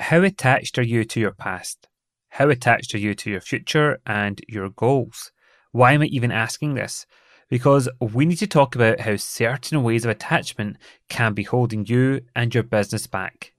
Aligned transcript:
how 0.00 0.22
attached 0.22 0.78
are 0.78 0.82
you 0.82 1.04
to 1.04 1.20
your 1.20 1.30
past? 1.30 1.86
How 2.30 2.48
attached 2.48 2.94
are 2.94 2.98
you 2.98 3.14
to 3.16 3.30
your 3.30 3.42
future 3.42 4.00
and 4.06 4.40
your 4.48 4.70
goals? 4.70 5.30
Why 5.72 5.92
am 5.92 6.00
I 6.00 6.06
even 6.06 6.32
asking 6.32 6.74
this? 6.74 7.04
Because 7.50 7.86
we 8.00 8.24
need 8.24 8.38
to 8.38 8.46
talk 8.46 8.74
about 8.74 9.00
how 9.00 9.16
certain 9.16 9.82
ways 9.82 10.06
of 10.06 10.10
attachment 10.10 10.78
can 11.10 11.34
be 11.34 11.42
holding 11.42 11.84
you 11.84 12.22
and 12.34 12.54
your 12.54 12.62
business 12.62 13.06
back. 13.06 13.52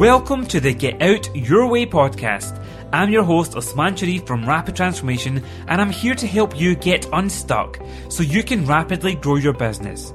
Welcome 0.00 0.44
to 0.48 0.58
the 0.58 0.74
Get 0.74 1.00
Out 1.00 1.34
Your 1.36 1.68
Way 1.68 1.86
podcast. 1.86 2.60
I'm 2.92 3.10
your 3.10 3.22
host 3.22 3.54
Osman 3.54 3.94
Sharif 3.94 4.26
from 4.26 4.44
Rapid 4.44 4.74
Transformation, 4.74 5.44
and 5.68 5.80
I'm 5.80 5.90
here 5.90 6.16
to 6.16 6.26
help 6.26 6.58
you 6.58 6.74
get 6.74 7.08
unstuck 7.12 7.78
so 8.08 8.24
you 8.24 8.42
can 8.42 8.66
rapidly 8.66 9.14
grow 9.14 9.36
your 9.36 9.52
business. 9.52 10.12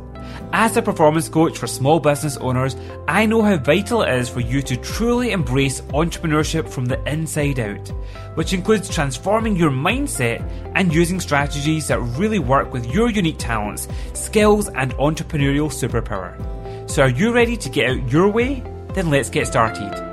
As 0.54 0.78
a 0.78 0.82
performance 0.82 1.30
coach 1.30 1.57
for 1.57 1.68
small 1.68 2.00
business 2.00 2.38
owners, 2.38 2.76
I 3.07 3.26
know 3.26 3.41
how 3.41 3.57
vital 3.57 4.02
it 4.02 4.14
is 4.14 4.30
for 4.30 4.39
you 4.39 4.62
to 4.64 4.77
truly 4.77 5.31
embrace 5.31 5.81
entrepreneurship 5.81 6.70
from 6.70 6.86
the 6.86 7.02
inside 7.09 7.59
out, 7.59 7.88
which 8.36 8.53
includes 8.53 8.90
transforming 8.90 9.55
your 9.55 9.72
mindset 9.72 10.41
and 10.76 10.94
using 10.94 11.20
strategies 11.20 11.88
that 11.88 12.00
really 12.00 12.40
work 12.40 12.72
with 12.72 12.86
your 12.94 13.09
unique 13.09 13.38
talents, 13.38 13.88
skills, 14.13 14.70
and 14.70 14.94
entrepreneurial 14.94 15.70
superpower. 15.70 16.36
So, 16.89 17.03
are 17.03 17.09
you 17.09 17.34
ready 17.34 17.58
to 17.58 17.70
get 17.70 17.89
out 17.89 18.12
your 18.12 18.30
way? 18.30 18.64
Then 18.94 19.09
let's 19.09 19.30
get 19.30 19.48
started. 19.48 20.06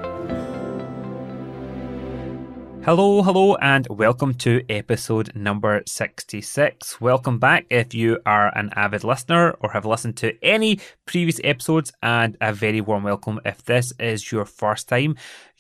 Hello, 2.85 3.23
hello, 3.23 3.57
and 3.63 3.87
welcome 3.89 4.35
to 4.35 4.63
episode 4.69 5.35
number 5.35 5.83
66. 5.87 7.01
Welcome 7.01 7.39
back 7.39 7.65
if 7.71 7.95
you 7.95 8.19
are 8.27 8.55
an 8.59 8.69
avid 8.77 9.05
listener 9.05 9.53
or 9.61 9.71
have 9.71 9.87
listened 9.87 10.19
to 10.19 10.37
any 10.45 10.79
previous 11.07 11.41
episodes, 11.43 11.93
and 12.03 12.37
a 12.43 12.53
very 12.53 12.83
warm 12.83 13.03
welcome 13.03 13.41
if 13.47 13.65
this 13.65 13.95
is 13.99 14.31
your 14.31 14.45
first 14.45 14.87
time. 14.87 15.17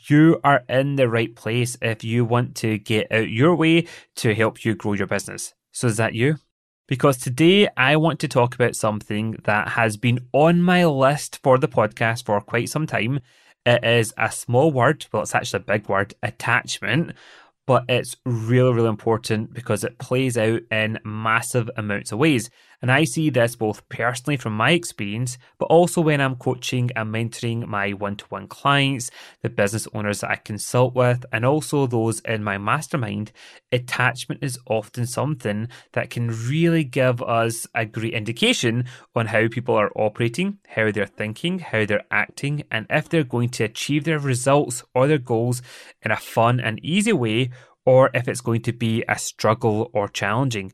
You 0.06 0.38
are 0.44 0.64
in 0.68 0.96
the 0.96 1.08
right 1.08 1.34
place 1.34 1.78
if 1.80 2.04
you 2.04 2.26
want 2.26 2.56
to 2.56 2.76
get 2.76 3.10
out 3.10 3.30
your 3.30 3.54
way 3.54 3.86
to 4.16 4.34
help 4.34 4.62
you 4.62 4.74
grow 4.74 4.92
your 4.92 5.06
business. 5.06 5.54
So, 5.72 5.86
is 5.86 5.96
that 5.96 6.12
you? 6.12 6.36
Because 6.88 7.16
today 7.16 7.68
I 7.74 7.96
want 7.96 8.20
to 8.20 8.28
talk 8.28 8.54
about 8.54 8.76
something 8.76 9.38
that 9.44 9.68
has 9.68 9.96
been 9.96 10.28
on 10.34 10.60
my 10.60 10.84
list 10.84 11.40
for 11.42 11.56
the 11.56 11.68
podcast 11.68 12.26
for 12.26 12.38
quite 12.42 12.68
some 12.68 12.86
time 12.86 13.20
it 13.66 13.84
is 13.84 14.12
a 14.18 14.30
small 14.30 14.70
word, 14.72 15.06
well, 15.12 15.22
it's 15.22 15.34
actually 15.34 15.58
a 15.58 15.72
big 15.78 15.88
word, 15.88 16.14
attachment, 16.22 17.12
but 17.66 17.84
it's 17.88 18.16
really, 18.26 18.72
really 18.72 18.88
important 18.88 19.54
because 19.54 19.84
it 19.84 19.98
plays 19.98 20.36
out 20.36 20.60
in 20.70 20.98
massive 21.04 21.70
amounts 21.76 22.12
of 22.12 22.18
ways. 22.18 22.50
And 22.84 22.92
I 22.92 23.04
see 23.04 23.30
this 23.30 23.56
both 23.56 23.88
personally 23.88 24.36
from 24.36 24.58
my 24.58 24.72
experience, 24.72 25.38
but 25.56 25.70
also 25.70 26.02
when 26.02 26.20
I'm 26.20 26.36
coaching 26.36 26.90
and 26.94 27.14
mentoring 27.14 27.66
my 27.66 27.94
one 27.94 28.14
to 28.16 28.26
one 28.26 28.46
clients, 28.46 29.10
the 29.40 29.48
business 29.48 29.88
owners 29.94 30.20
that 30.20 30.28
I 30.28 30.36
consult 30.36 30.94
with, 30.94 31.24
and 31.32 31.46
also 31.46 31.86
those 31.86 32.20
in 32.20 32.44
my 32.44 32.58
mastermind. 32.58 33.32
Attachment 33.72 34.44
is 34.44 34.58
often 34.66 35.06
something 35.06 35.68
that 35.92 36.10
can 36.10 36.28
really 36.28 36.84
give 36.84 37.22
us 37.22 37.66
a 37.74 37.86
great 37.86 38.12
indication 38.12 38.84
on 39.16 39.28
how 39.28 39.48
people 39.48 39.76
are 39.76 39.90
operating, 39.96 40.58
how 40.68 40.92
they're 40.92 41.06
thinking, 41.06 41.60
how 41.60 41.86
they're 41.86 42.04
acting, 42.10 42.64
and 42.70 42.84
if 42.90 43.08
they're 43.08 43.24
going 43.24 43.48
to 43.48 43.64
achieve 43.64 44.04
their 44.04 44.18
results 44.18 44.84
or 44.94 45.06
their 45.06 45.16
goals 45.16 45.62
in 46.02 46.10
a 46.10 46.18
fun 46.18 46.60
and 46.60 46.84
easy 46.84 47.14
way, 47.14 47.48
or 47.86 48.10
if 48.12 48.28
it's 48.28 48.42
going 48.42 48.60
to 48.60 48.74
be 48.74 49.02
a 49.08 49.18
struggle 49.18 49.88
or 49.94 50.06
challenging. 50.06 50.70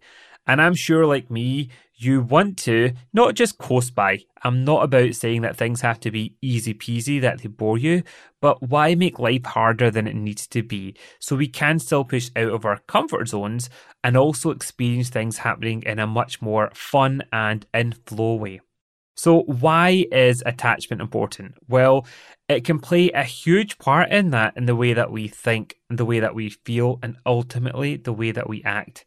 And 0.47 0.61
I'm 0.61 0.75
sure, 0.75 1.07
like 1.07 1.31
me, 1.31 1.71
you 2.03 2.23
want 2.23 2.57
to 2.57 2.93
not 3.13 3.35
just 3.35 3.59
coast 3.59 3.95
by. 3.95 4.21
I'm 4.43 4.65
not 4.65 4.83
about 4.83 5.15
saying 5.15 5.43
that 5.43 5.57
things 5.57 5.83
have 5.83 6.01
to 6.01 6.11
be 6.11 6.35
easy 6.41 6.73
peasy, 6.73 7.21
that 7.21 7.43
they 7.43 7.49
bore 7.49 7.77
you, 7.77 8.03
but 8.41 8.63
why 8.63 8.95
make 8.95 9.19
life 9.19 9.45
harder 9.45 9.91
than 9.91 10.07
it 10.07 10.17
needs 10.17 10.47
to 10.49 10.63
be 10.63 10.97
so 11.19 11.37
we 11.37 11.47
can 11.47 11.79
still 11.79 12.05
push 12.05 12.31
out 12.37 12.51
of 12.51 12.65
our 12.65 12.79
comfort 12.87 13.29
zones 13.29 13.69
and 14.03 14.17
also 14.17 14.51
experience 14.51 15.11
things 15.11 15.39
happening 15.39 15.83
in 15.83 15.99
a 15.99 16.07
much 16.07 16.41
more 16.41 16.71
fun 16.73 17.23
and 17.33 17.67
in 17.75 17.93
flow 18.07 18.35
way. 18.35 18.61
So, 19.15 19.43
why 19.43 20.07
is 20.11 20.43
attachment 20.47 21.03
important? 21.03 21.57
Well, 21.69 22.07
it 22.49 22.65
can 22.65 22.79
play 22.79 23.11
a 23.11 23.23
huge 23.23 23.77
part 23.77 24.11
in 24.11 24.31
that, 24.31 24.57
in 24.57 24.65
the 24.65 24.75
way 24.75 24.95
that 24.95 25.11
we 25.11 25.29
think, 25.29 25.77
the 25.91 26.07
way 26.07 26.21
that 26.21 26.35
we 26.35 26.49
feel, 26.49 26.99
and 27.03 27.17
ultimately 27.27 27.97
the 27.97 28.15
way 28.15 28.31
that 28.31 28.49
we 28.49 28.63
act. 28.65 29.05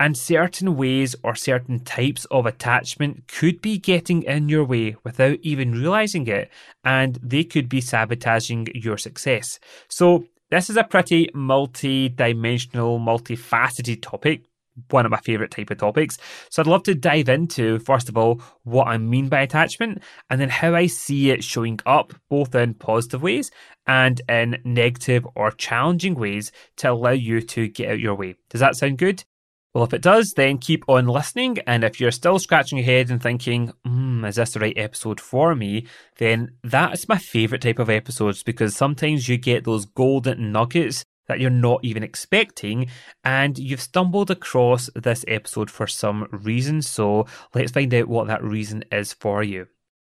And 0.00 0.16
certain 0.16 0.76
ways 0.76 1.14
or 1.22 1.36
certain 1.36 1.78
types 1.84 2.24
of 2.32 2.46
attachment 2.46 3.28
could 3.28 3.62
be 3.62 3.78
getting 3.78 4.24
in 4.24 4.48
your 4.48 4.64
way 4.64 4.96
without 5.04 5.38
even 5.42 5.72
realizing 5.72 6.26
it, 6.26 6.50
and 6.82 7.16
they 7.22 7.44
could 7.44 7.68
be 7.68 7.80
sabotaging 7.80 8.68
your 8.74 8.98
success. 8.98 9.60
So, 9.88 10.24
this 10.50 10.68
is 10.68 10.76
a 10.76 10.82
pretty 10.82 11.30
multi 11.32 12.08
dimensional, 12.08 12.98
multifaceted 12.98 14.02
topic 14.02 14.42
one 14.88 15.04
of 15.04 15.10
my 15.10 15.18
favorite 15.18 15.50
type 15.50 15.70
of 15.70 15.78
topics. 15.78 16.16
So 16.48 16.62
I'd 16.62 16.66
love 16.66 16.84
to 16.84 16.94
dive 16.94 17.28
into, 17.28 17.78
first 17.80 18.08
of 18.08 18.16
all, 18.16 18.40
what 18.62 18.88
I 18.88 18.98
mean 18.98 19.28
by 19.28 19.40
attachment 19.40 20.02
and 20.28 20.40
then 20.40 20.48
how 20.48 20.74
I 20.74 20.86
see 20.86 21.30
it 21.30 21.44
showing 21.44 21.80
up 21.86 22.14
both 22.28 22.54
in 22.54 22.74
positive 22.74 23.22
ways 23.22 23.50
and 23.86 24.20
in 24.28 24.60
negative 24.64 25.26
or 25.34 25.50
challenging 25.50 26.14
ways 26.14 26.52
to 26.76 26.92
allow 26.92 27.10
you 27.10 27.40
to 27.42 27.68
get 27.68 27.90
out 27.90 28.00
your 28.00 28.14
way. 28.14 28.36
Does 28.48 28.60
that 28.60 28.76
sound 28.76 28.98
good? 28.98 29.24
Well, 29.72 29.84
if 29.84 29.94
it 29.94 30.02
does, 30.02 30.32
then 30.32 30.58
keep 30.58 30.84
on 30.88 31.06
listening. 31.06 31.58
And 31.66 31.84
if 31.84 32.00
you're 32.00 32.10
still 32.10 32.40
scratching 32.40 32.78
your 32.78 32.84
head 32.84 33.10
and 33.10 33.22
thinking, 33.22 33.72
hmm, 33.84 34.24
is 34.24 34.36
this 34.36 34.52
the 34.52 34.60
right 34.60 34.76
episode 34.76 35.20
for 35.20 35.54
me? 35.54 35.86
Then 36.18 36.52
that's 36.64 37.08
my 37.08 37.18
favorite 37.18 37.62
type 37.62 37.78
of 37.78 37.88
episodes 37.88 38.42
because 38.42 38.74
sometimes 38.74 39.28
you 39.28 39.36
get 39.36 39.64
those 39.64 39.86
golden 39.86 40.50
nuggets 40.50 41.04
that 41.28 41.38
you're 41.38 41.48
not 41.48 41.78
even 41.84 42.02
expecting, 42.02 42.88
and 43.22 43.56
you've 43.56 43.80
stumbled 43.80 44.32
across 44.32 44.90
this 44.96 45.24
episode 45.28 45.70
for 45.70 45.86
some 45.86 46.26
reason. 46.32 46.82
So 46.82 47.26
let's 47.54 47.70
find 47.70 47.94
out 47.94 48.08
what 48.08 48.26
that 48.26 48.42
reason 48.42 48.82
is 48.90 49.12
for 49.12 49.44
you. 49.44 49.68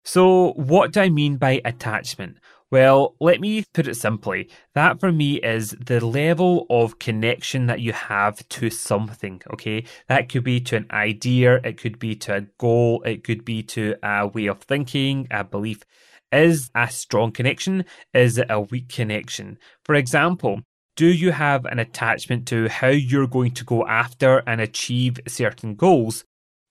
So, 0.05 0.53
what 0.53 0.93
do 0.93 1.01
I 1.01 1.09
mean 1.09 1.37
by 1.37 1.59
attachment? 1.65 2.37
Well, 2.69 3.15
let 3.21 3.39
me 3.39 3.63
put 3.73 3.87
it 3.87 3.95
simply. 3.95 4.49
That 4.75 4.99
for 4.99 5.11
me 5.11 5.35
is 5.37 5.71
the 5.85 6.05
level 6.05 6.65
of 6.69 6.99
connection 6.99 7.67
that 7.67 7.79
you 7.79 7.93
have 7.93 8.47
to 8.49 8.69
something, 8.69 9.41
okay? 9.53 9.85
That 10.09 10.27
could 10.27 10.43
be 10.43 10.59
to 10.61 10.75
an 10.75 10.87
idea, 10.91 11.61
it 11.63 11.77
could 11.77 11.97
be 11.97 12.15
to 12.15 12.35
a 12.35 12.41
goal, 12.57 13.01
it 13.03 13.23
could 13.23 13.45
be 13.45 13.63
to 13.63 13.95
a 14.03 14.27
way 14.27 14.47
of 14.47 14.59
thinking, 14.59 15.27
a 15.31 15.45
belief. 15.45 15.83
Is 16.29 16.69
a 16.75 16.89
strong 16.89 17.31
connection? 17.31 17.85
Is 18.13 18.37
it 18.37 18.47
a 18.49 18.59
weak 18.59 18.89
connection? 18.89 19.57
For 19.85 19.95
example, 19.95 20.61
do 20.97 21.07
you 21.07 21.31
have 21.31 21.63
an 21.65 21.79
attachment 21.79 22.47
to 22.49 22.67
how 22.67 22.89
you're 22.89 23.27
going 23.27 23.51
to 23.51 23.63
go 23.63 23.87
after 23.87 24.39
and 24.45 24.59
achieve 24.59 25.21
certain 25.25 25.75
goals? 25.75 26.25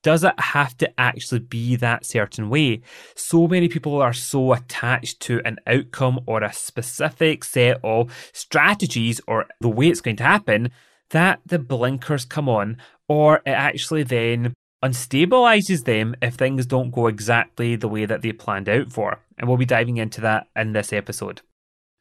Does 0.06 0.22
it 0.22 0.38
have 0.38 0.78
to 0.78 1.00
actually 1.00 1.40
be 1.40 1.74
that 1.74 2.06
certain 2.06 2.48
way? 2.48 2.80
So 3.16 3.48
many 3.48 3.66
people 3.66 4.00
are 4.00 4.12
so 4.12 4.52
attached 4.52 5.18
to 5.22 5.40
an 5.44 5.58
outcome 5.66 6.20
or 6.26 6.44
a 6.44 6.52
specific 6.52 7.42
set 7.42 7.80
of 7.82 8.30
strategies 8.32 9.20
or 9.26 9.46
the 9.60 9.68
way 9.68 9.88
it's 9.88 10.00
going 10.00 10.14
to 10.18 10.22
happen 10.22 10.70
that 11.10 11.40
the 11.44 11.58
blinkers 11.58 12.24
come 12.24 12.48
on, 12.48 12.76
or 13.08 13.38
it 13.38 13.50
actually 13.50 14.04
then 14.04 14.54
unstabilizes 14.80 15.86
them 15.86 16.14
if 16.22 16.34
things 16.34 16.66
don't 16.66 16.92
go 16.92 17.08
exactly 17.08 17.74
the 17.74 17.88
way 17.88 18.06
that 18.06 18.22
they 18.22 18.30
planned 18.30 18.68
out 18.68 18.92
for. 18.92 19.18
And 19.36 19.48
we'll 19.48 19.56
be 19.56 19.64
diving 19.64 19.96
into 19.96 20.20
that 20.20 20.46
in 20.54 20.72
this 20.72 20.92
episode. 20.92 21.40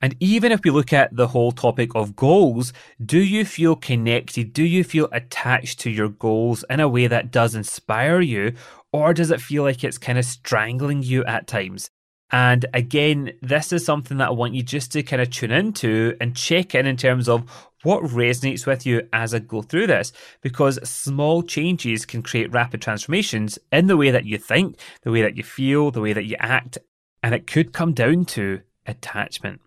And 0.01 0.15
even 0.19 0.51
if 0.51 0.61
we 0.63 0.71
look 0.71 0.93
at 0.93 1.15
the 1.15 1.27
whole 1.27 1.51
topic 1.51 1.95
of 1.95 2.15
goals, 2.15 2.73
do 3.03 3.17
you 3.17 3.45
feel 3.45 3.75
connected? 3.75 4.53
Do 4.53 4.63
you 4.63 4.83
feel 4.83 5.07
attached 5.11 5.79
to 5.81 5.89
your 5.89 6.09
goals 6.09 6.63
in 6.69 6.79
a 6.79 6.89
way 6.89 7.07
that 7.07 7.31
does 7.31 7.55
inspire 7.55 8.21
you? 8.21 8.53
Or 8.91 9.13
does 9.13 9.31
it 9.31 9.41
feel 9.41 9.63
like 9.63 9.83
it's 9.83 9.97
kind 9.97 10.17
of 10.17 10.25
strangling 10.25 11.01
you 11.01 11.23
at 11.25 11.47
times? 11.47 11.89
And 12.31 12.65
again, 12.73 13.33
this 13.41 13.71
is 13.71 13.85
something 13.85 14.17
that 14.17 14.29
I 14.29 14.31
want 14.31 14.55
you 14.55 14.63
just 14.63 14.91
to 14.93 15.03
kind 15.03 15.21
of 15.21 15.29
tune 15.29 15.51
into 15.51 16.17
and 16.19 16.35
check 16.35 16.75
in 16.75 16.85
in 16.85 16.97
terms 16.97 17.29
of 17.29 17.69
what 17.83 18.03
resonates 18.03 18.65
with 18.65 18.85
you 18.85 19.07
as 19.13 19.33
I 19.33 19.39
go 19.39 19.61
through 19.61 19.87
this, 19.87 20.11
because 20.41 20.79
small 20.89 21.43
changes 21.43 22.05
can 22.05 22.23
create 22.23 22.51
rapid 22.51 22.81
transformations 22.81 23.59
in 23.71 23.87
the 23.87 23.95
way 23.95 24.09
that 24.09 24.25
you 24.25 24.39
think, 24.39 24.79
the 25.03 25.11
way 25.11 25.21
that 25.21 25.37
you 25.37 25.43
feel, 25.43 25.91
the 25.91 26.01
way 26.01 26.11
that 26.13 26.25
you 26.25 26.35
act. 26.39 26.79
And 27.21 27.35
it 27.35 27.47
could 27.47 27.73
come 27.73 27.93
down 27.93 28.25
to 28.25 28.61
attachment. 28.87 29.61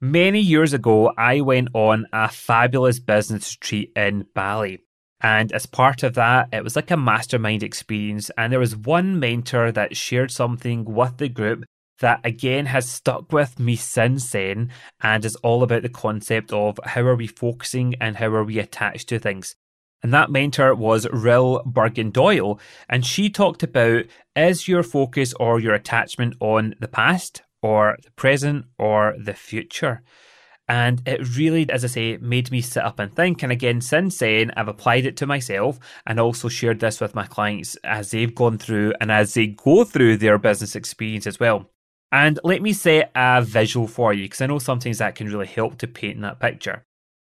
Many 0.00 0.40
years 0.40 0.74
ago, 0.74 1.10
I 1.16 1.40
went 1.40 1.68
on 1.72 2.06
a 2.12 2.28
fabulous 2.28 3.00
business 3.00 3.56
retreat 3.56 3.92
in 3.96 4.26
Bali. 4.34 4.80
And 5.22 5.50
as 5.52 5.64
part 5.64 6.02
of 6.02 6.12
that, 6.14 6.50
it 6.52 6.62
was 6.62 6.76
like 6.76 6.90
a 6.90 6.98
mastermind 6.98 7.62
experience. 7.62 8.30
And 8.36 8.52
there 8.52 8.60
was 8.60 8.76
one 8.76 9.18
mentor 9.18 9.72
that 9.72 9.96
shared 9.96 10.30
something 10.30 10.84
with 10.84 11.16
the 11.16 11.30
group 11.30 11.64
that 12.00 12.20
again 12.24 12.66
has 12.66 12.86
stuck 12.86 13.32
with 13.32 13.58
me 13.58 13.74
since 13.74 14.30
then 14.30 14.70
and 15.00 15.24
is 15.24 15.34
all 15.36 15.62
about 15.62 15.80
the 15.80 15.88
concept 15.88 16.52
of 16.52 16.78
how 16.84 17.00
are 17.00 17.16
we 17.16 17.26
focusing 17.26 17.94
and 17.98 18.16
how 18.16 18.26
are 18.26 18.44
we 18.44 18.58
attached 18.58 19.08
to 19.08 19.18
things. 19.18 19.56
And 20.02 20.12
that 20.12 20.30
mentor 20.30 20.74
was 20.74 21.08
Ril 21.10 21.62
Bergin 21.64 22.12
Doyle. 22.12 22.60
And 22.86 23.06
she 23.06 23.30
talked 23.30 23.62
about 23.62 24.04
is 24.36 24.68
your 24.68 24.82
focus 24.82 25.32
or 25.40 25.58
your 25.58 25.72
attachment 25.72 26.34
on 26.38 26.74
the 26.80 26.88
past 26.88 27.40
or 27.66 27.96
the 28.04 28.12
present 28.12 28.64
or 28.78 29.16
the 29.18 29.34
future. 29.34 30.02
And 30.68 31.02
it 31.06 31.36
really, 31.36 31.68
as 31.70 31.84
I 31.84 31.88
say, 31.88 32.16
made 32.16 32.50
me 32.50 32.60
sit 32.60 32.84
up 32.84 32.98
and 32.98 33.14
think. 33.14 33.42
And 33.42 33.52
again, 33.52 33.80
since 33.80 34.18
then, 34.18 34.52
I've 34.56 34.68
applied 34.68 35.06
it 35.06 35.16
to 35.18 35.26
myself 35.26 35.78
and 36.06 36.18
also 36.18 36.48
shared 36.48 36.80
this 36.80 37.00
with 37.00 37.14
my 37.14 37.26
clients 37.26 37.76
as 37.84 38.10
they've 38.10 38.34
gone 38.34 38.58
through 38.58 38.92
and 39.00 39.10
as 39.10 39.34
they 39.34 39.48
go 39.48 39.84
through 39.84 40.16
their 40.16 40.38
business 40.38 40.76
experience 40.76 41.26
as 41.26 41.40
well. 41.40 41.70
And 42.12 42.38
let 42.44 42.62
me 42.62 42.72
set 42.72 43.10
a 43.14 43.42
visual 43.42 43.88
for 43.88 44.12
you 44.12 44.24
because 44.24 44.40
I 44.40 44.46
know 44.46 44.60
sometimes 44.60 44.98
that 44.98 45.16
can 45.16 45.28
really 45.28 45.46
help 45.46 45.78
to 45.78 45.88
paint 45.88 46.20
that 46.22 46.40
picture. 46.40 46.84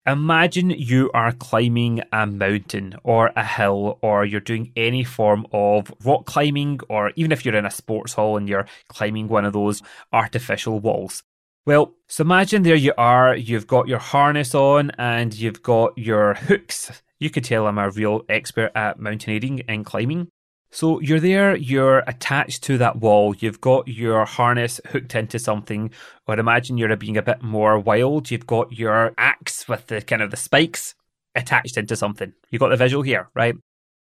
Imagine 0.07 0.69
you 0.69 1.09
are 1.15 1.31
climbing 1.31 2.03
a 2.13 2.27
mountain 2.27 2.93
or 3.03 3.31
a 3.35 3.43
hill, 3.43 3.97
or 4.03 4.23
you're 4.23 4.39
doing 4.39 4.71
any 4.75 5.03
form 5.03 5.47
of 5.51 5.91
rock 6.03 6.25
climbing, 6.25 6.79
or 6.89 7.11
even 7.15 7.31
if 7.31 7.43
you're 7.43 7.55
in 7.55 7.65
a 7.65 7.71
sports 7.71 8.13
hall 8.13 8.37
and 8.37 8.47
you're 8.47 8.67
climbing 8.87 9.27
one 9.27 9.45
of 9.45 9.53
those 9.53 9.81
artificial 10.13 10.79
walls. 10.79 11.23
Well, 11.65 11.95
so 12.07 12.21
imagine 12.21 12.61
there 12.61 12.75
you 12.75 12.93
are, 12.99 13.35
you've 13.35 13.65
got 13.65 13.87
your 13.87 13.97
harness 13.97 14.53
on 14.53 14.91
and 14.99 15.33
you've 15.33 15.63
got 15.63 15.97
your 15.97 16.35
hooks. 16.35 17.01
You 17.19 17.31
could 17.31 17.43
tell 17.43 17.65
I'm 17.65 17.79
a 17.79 17.89
real 17.89 18.21
expert 18.29 18.71
at 18.75 18.99
mountaineering 18.99 19.63
and 19.67 19.83
climbing. 19.83 20.27
So 20.71 20.99
you're 20.99 21.21
there, 21.21 21.55
you're 21.55 21.99
attached 21.99 22.63
to 22.63 22.77
that 22.79 22.97
wall, 22.97 23.33
you've 23.39 23.61
got 23.61 23.87
your 23.87 24.25
harness 24.25 24.81
hooked 24.87 25.15
into 25.15 25.39
something, 25.39 25.91
or 26.27 26.37
imagine 26.37 26.77
you're 26.77 26.95
being 26.97 27.17
a 27.17 27.21
bit 27.21 27.41
more 27.41 27.79
wild, 27.79 28.29
you've 28.29 28.47
got 28.47 28.73
your 28.73 29.13
axe 29.17 29.69
with 29.69 29.87
the 29.87 30.01
kind 30.01 30.21
of 30.21 30.31
the 30.31 30.37
spikes 30.37 30.95
attached 31.33 31.77
into 31.77 31.95
something. 31.95 32.33
You've 32.49 32.59
got 32.59 32.69
the 32.69 32.77
visual 32.77 33.03
here, 33.03 33.29
right? 33.33 33.55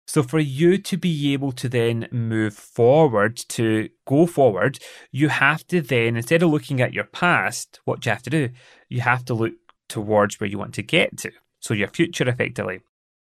So 0.06 0.24
for 0.24 0.40
you 0.40 0.80
to 0.80 0.98
be 0.98 1.34
able 1.34 1.52
to 1.52 1.70
then 1.70 2.08
move 2.12 2.56
forward, 2.56 3.38
to 3.50 3.90
go 4.08 4.26
forward, 4.26 4.80
you 5.12 5.30
have 5.30 5.66
to 5.68 5.82
then, 5.82 6.16
instead 6.16 6.42
of 6.42 6.50
looking 6.50 6.82
at 6.82 6.94
your 6.94 7.04
past, 7.04 7.80
what 7.86 8.04
you 8.06 8.12
have 8.12 8.24
to 8.24 8.30
do? 8.32 8.50
You 8.90 9.02
have 9.02 9.24
to 9.26 9.36
look 9.36 9.54
towards 9.88 10.40
where 10.40 10.50
you 10.50 10.58
want 10.58 10.74
to 10.76 10.82
get 10.82 11.18
to. 11.20 11.32
So 11.60 11.76
your 11.76 11.90
future 11.90 12.28
effectively. 12.28 12.82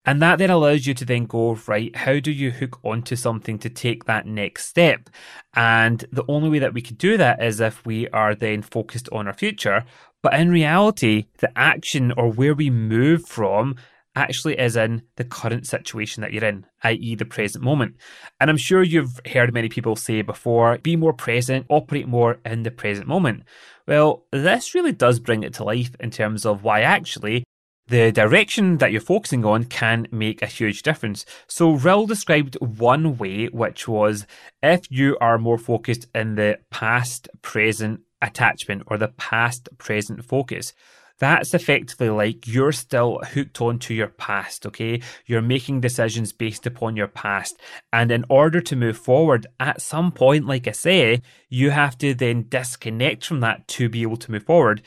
And 0.06 0.21
that 0.21 0.39
then 0.39 0.50
allows 0.50 0.88
you 0.88 0.94
to 0.95 1.06
then 1.06 1.25
go, 1.25 1.59
right, 1.68 1.95
how 1.95 2.19
do 2.19 2.31
you 2.31 2.51
hook 2.51 2.80
onto 2.83 3.15
something 3.15 3.59
to 3.59 3.69
take 3.69 4.06
that 4.06 4.25
next 4.25 4.65
step? 4.65 5.09
And 5.53 6.03
the 6.12 6.25
only 6.27 6.50
way 6.50 6.59
that 6.59 6.74
we 6.74 6.81
could 6.81 6.98
do 6.98 7.18
that 7.18 7.44
is 7.44 7.59
if 7.59 7.86
we 7.86 8.07
are 8.09 8.33
then 8.33 8.63
focused 8.63 9.09
on 9.12 9.27
our 9.27 9.33
future. 9.33 9.86
But 10.24 10.33
in 10.33 10.50
reality, 10.50 11.25
the 11.38 11.56
action 11.57 12.12
or 12.18 12.31
where 12.31 12.56
we 12.56 12.69
move 12.69 13.27
from 13.27 13.75
actually 14.15 14.59
is 14.59 14.75
in 14.75 15.03
the 15.15 15.24
current 15.24 15.65
situation 15.68 16.21
that 16.21 16.33
you're 16.33 16.44
in, 16.44 16.65
i.e., 16.83 17.15
the 17.15 17.25
present 17.25 17.63
moment. 17.63 17.95
And 18.39 18.50
I'm 18.50 18.57
sure 18.57 18.83
you've 18.83 19.19
heard 19.31 19.54
many 19.54 19.69
people 19.69 19.95
say 19.95 20.21
before 20.21 20.77
be 20.80 20.95
more 20.95 21.13
present, 21.13 21.65
operate 21.69 22.07
more 22.07 22.39
in 22.44 22.63
the 22.63 22.71
present 22.71 23.07
moment. 23.07 23.44
Well, 23.88 24.25
this 24.31 24.75
really 24.75 24.92
does 24.92 25.19
bring 25.19 25.44
it 25.44 25.54
to 25.56 25.63
life 25.63 25.95
in 26.00 26.12
terms 26.12 26.45
of 26.45 26.63
why 26.63 26.81
actually 26.81 27.44
the 27.91 28.09
direction 28.09 28.77
that 28.77 28.93
you're 28.93 29.01
focusing 29.01 29.43
on 29.43 29.65
can 29.65 30.07
make 30.11 30.41
a 30.41 30.45
huge 30.47 30.81
difference. 30.81 31.25
So, 31.47 31.71
Rill 31.71 32.05
described 32.07 32.55
one 32.61 33.17
way, 33.17 33.47
which 33.47 33.85
was 33.85 34.25
if 34.63 34.89
you 34.89 35.17
are 35.19 35.38
more 35.38 35.57
focused 35.57 36.07
in 36.15 36.35
the 36.35 36.59
past 36.69 37.27
present 37.41 37.99
attachment 38.21 38.83
or 38.88 38.97
the 38.97 39.09
past 39.09 39.67
present 39.77 40.23
focus. 40.23 40.73
That's 41.19 41.53
effectively 41.53 42.09
like 42.09 42.47
you're 42.47 42.71
still 42.71 43.19
hooked 43.19 43.61
onto 43.61 43.94
your 43.94 44.07
past, 44.07 44.65
okay? 44.65 45.01
You're 45.27 45.44
making 45.44 45.81
decisions 45.81 46.33
based 46.33 46.65
upon 46.65 46.95
your 46.95 47.07
past. 47.07 47.59
And 47.94 48.09
in 48.09 48.25
order 48.27 48.59
to 48.61 48.75
move 48.75 48.97
forward, 48.97 49.45
at 49.59 49.81
some 49.81 50.11
point, 50.11 50.47
like 50.47 50.67
I 50.67 50.71
say, 50.71 51.21
you 51.47 51.69
have 51.69 51.95
to 51.99 52.15
then 52.15 52.47
disconnect 52.49 53.23
from 53.23 53.41
that 53.41 53.67
to 53.67 53.87
be 53.87 54.01
able 54.01 54.17
to 54.17 54.31
move 54.31 54.45
forward 54.45 54.81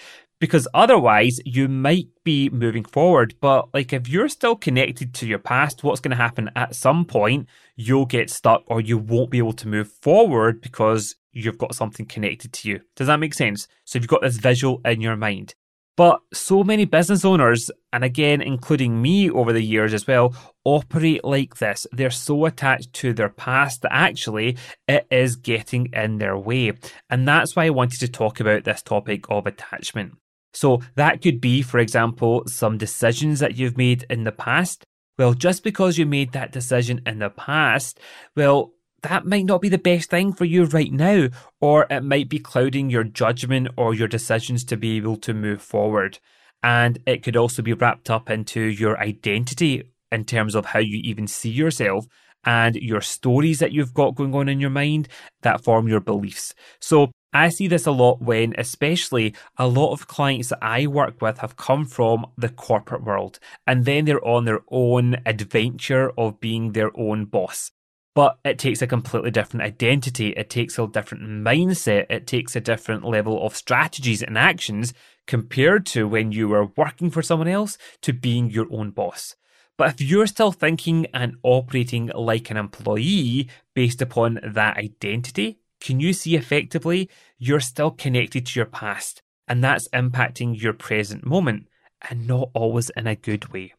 because 0.45 0.69
otherwise 0.75 1.41
you 1.47 1.69
might 1.69 2.09
be 2.23 2.51
moving 2.51 2.85
forward. 2.85 3.35
But 3.41 3.73
like 3.73 3.95
if 3.95 4.11
you're 4.11 4.29
still 4.29 4.55
connected 4.55 5.15
to 5.15 5.27
your 5.27 5.39
past, 5.39 5.83
what's 5.83 6.03
going 6.03 6.11
to 6.11 6.23
happen 6.23 6.51
at 6.55 6.75
some 6.75 7.07
point? 7.07 7.49
You'll 7.77 8.05
get 8.05 8.29
stuck 8.29 8.63
or 8.67 8.83
you 8.83 8.99
won't 8.99 9.31
be 9.31 9.39
able 9.39 9.55
to 9.55 9.69
move 9.69 9.91
forward 9.91 10.61
because 10.61 11.17
you've 11.33 11.57
got 11.57 11.75
something 11.75 12.05
connected 12.05 12.53
to 12.53 12.69
you. 12.69 12.81
Does 12.95 13.07
that 13.07 13.21
make 13.21 13.33
sense? 13.33 13.69
So 13.87 13.99
you've 13.99 14.07
got 14.07 14.21
this 14.21 14.37
visual 14.37 14.83
in 14.85 15.01
your 15.01 15.17
mind. 15.17 15.55
But 15.97 16.21
so 16.35 16.63
many 16.63 16.85
business 16.85 17.25
owners, 17.25 17.71
and 17.91 18.05
again, 18.05 18.43
including 18.43 19.01
me 19.01 19.31
over 19.31 19.55
the 19.55 19.63
years 19.63 19.95
as 19.95 20.07
well, 20.07 20.35
operate 20.65 21.25
like 21.25 21.57
this. 21.57 21.87
They're 21.91 22.11
so 22.11 22.45
attached 22.45 22.93
to 22.95 23.15
their 23.15 23.31
past 23.31 23.81
that 23.81 23.95
actually 23.95 24.59
it 24.87 25.07
is 25.11 25.37
getting 25.37 25.89
in 25.95 26.19
their 26.19 26.37
way. 26.37 26.73
And 27.09 27.27
that's 27.27 27.57
why 27.57 27.65
I 27.65 27.71
wanted 27.71 28.01
to 28.01 28.09
talk 28.09 28.41
about 28.41 28.65
this 28.65 28.83
topic 28.83 29.25
of 29.31 29.47
attachment. 29.47 30.19
So 30.55 30.81
that 30.95 31.21
could 31.21 31.41
be, 31.41 31.61
for 31.61 31.79
example, 31.79 32.45
some 32.47 32.79
decisions 32.79 33.41
that 33.41 33.57
you've 33.57 33.77
made 33.77 34.07
in 34.09 34.25
the 34.25 34.33
past. 34.33 34.85
Well, 35.19 35.35
just 35.35 35.63
because 35.63 35.99
you 35.99 36.07
made 36.07 36.33
that 36.33 36.53
decision 36.53 37.03
in 37.07 37.19
the 37.19 37.31
past, 37.31 38.01
well, 38.35 38.73
that 39.03 39.27
might 39.27 39.45
not 39.45 39.61
be 39.61 39.69
the 39.69 39.79
best 39.79 40.11
thing 40.11 40.33
for 40.33 40.45
you 40.45 40.65
right 40.65 40.93
now, 40.93 41.29
or 41.61 41.87
it 41.91 42.03
might 42.03 42.29
be 42.29 42.39
clouding 42.39 42.89
your 42.89 43.05
judgment 43.05 43.69
or 43.77 43.95
your 43.95 44.09
decisions 44.09 44.65
to 44.65 44.77
be 44.77 44.97
able 44.97 45.17
to 45.19 45.35
move 45.35 45.61
forward. 45.61 46.19
And 46.63 46.99
it 47.07 47.23
could 47.23 47.37
also 47.37 47.61
be 47.61 47.75
wrapped 47.75 48.09
up 48.09 48.31
into 48.31 48.61
your 48.63 48.99
identity 48.99 49.91
in 50.11 50.25
terms 50.25 50.55
of 50.55 50.67
how 50.67 50.79
you 50.79 51.01
even 51.05 51.27
see 51.27 51.51
yourself 51.51 52.07
and 52.45 52.77
your 52.77 53.01
stories 53.01 53.59
that 53.59 53.73
you've 53.73 53.95
got 53.95 54.15
going 54.15 54.35
on 54.35 54.49
in 54.49 54.61
your 54.61 54.71
mind 54.71 55.09
that 55.43 55.63
form 55.63 55.89
your 55.89 56.01
beliefs. 56.01 56.55
So 56.81 57.11
I 57.35 57.49
see 57.49 57.67
this 57.67 57.85
a 57.85 57.91
lot 57.91 58.23
when, 58.23 58.55
especially, 58.57 59.35
a 59.59 59.67
lot 59.67 59.93
of 59.93 60.07
clients 60.07 60.51
that 60.51 60.61
I 60.63 60.87
work 60.87 61.21
with 61.21 61.39
have 61.39 61.57
come 61.57 61.85
from 61.85 62.27
the 62.39 62.49
corporate 62.49 63.03
world 63.03 63.41
and 63.67 63.85
then 63.85 64.05
they're 64.05 64.25
on 64.25 64.45
their 64.45 64.61
own 64.71 65.17
adventure 65.27 66.13
of 66.17 66.39
being 66.39 66.73
their 66.73 66.93
own 66.97 67.25
boss. 67.25 67.73
But 68.15 68.39
it 68.45 68.61
takes 68.61 68.81
a 68.81 68.87
completely 68.87 69.33
different 69.33 69.65
identity. 69.65 70.29
It 70.29 70.49
takes 70.49 70.79
a 70.79 70.87
different 70.87 71.25
mindset. 71.25 72.07
It 72.09 72.29
takes 72.29 72.55
a 72.55 72.61
different 72.61 73.05
level 73.05 73.45
of 73.45 73.57
strategies 73.57 74.23
and 74.23 74.39
actions 74.39 74.95
compared 75.27 75.87
to 75.87 76.07
when 76.07 76.31
you 76.31 76.47
were 76.47 76.67
working 76.77 77.11
for 77.11 77.23
someone 77.23 77.49
else 77.49 77.77
to 78.03 78.13
being 78.13 78.49
your 78.49 78.69
own 78.71 78.93
boss. 78.93 79.35
But 79.77 79.89
if 79.89 80.01
you're 80.01 80.29
still 80.29 80.53
thinking 80.53 81.07
and 81.13 81.35
operating 81.43 82.13
like 82.15 82.49
an 82.53 82.57
employee 82.57 83.49
based 83.75 84.01
upon 84.01 84.39
that 84.45 84.77
identity, 84.77 85.59
can 85.85 86.01
you 86.01 86.15
see 86.15 86.35
effectively 86.35 87.11
you're 87.39 87.61
still 87.61 87.91
connected 87.91 88.47
to 88.47 88.59
your 88.59 88.67
past 88.67 89.23
and 89.47 89.63
that's 89.63 89.87
impacting 89.91 90.59
your 90.59 90.73
present 90.73 91.27
moment 91.27 91.69
and 92.09 92.27
not 92.27 92.49
always 92.55 92.91
in 92.97 93.07
a 93.07 93.15
good 93.15 93.53
way? 93.53 93.75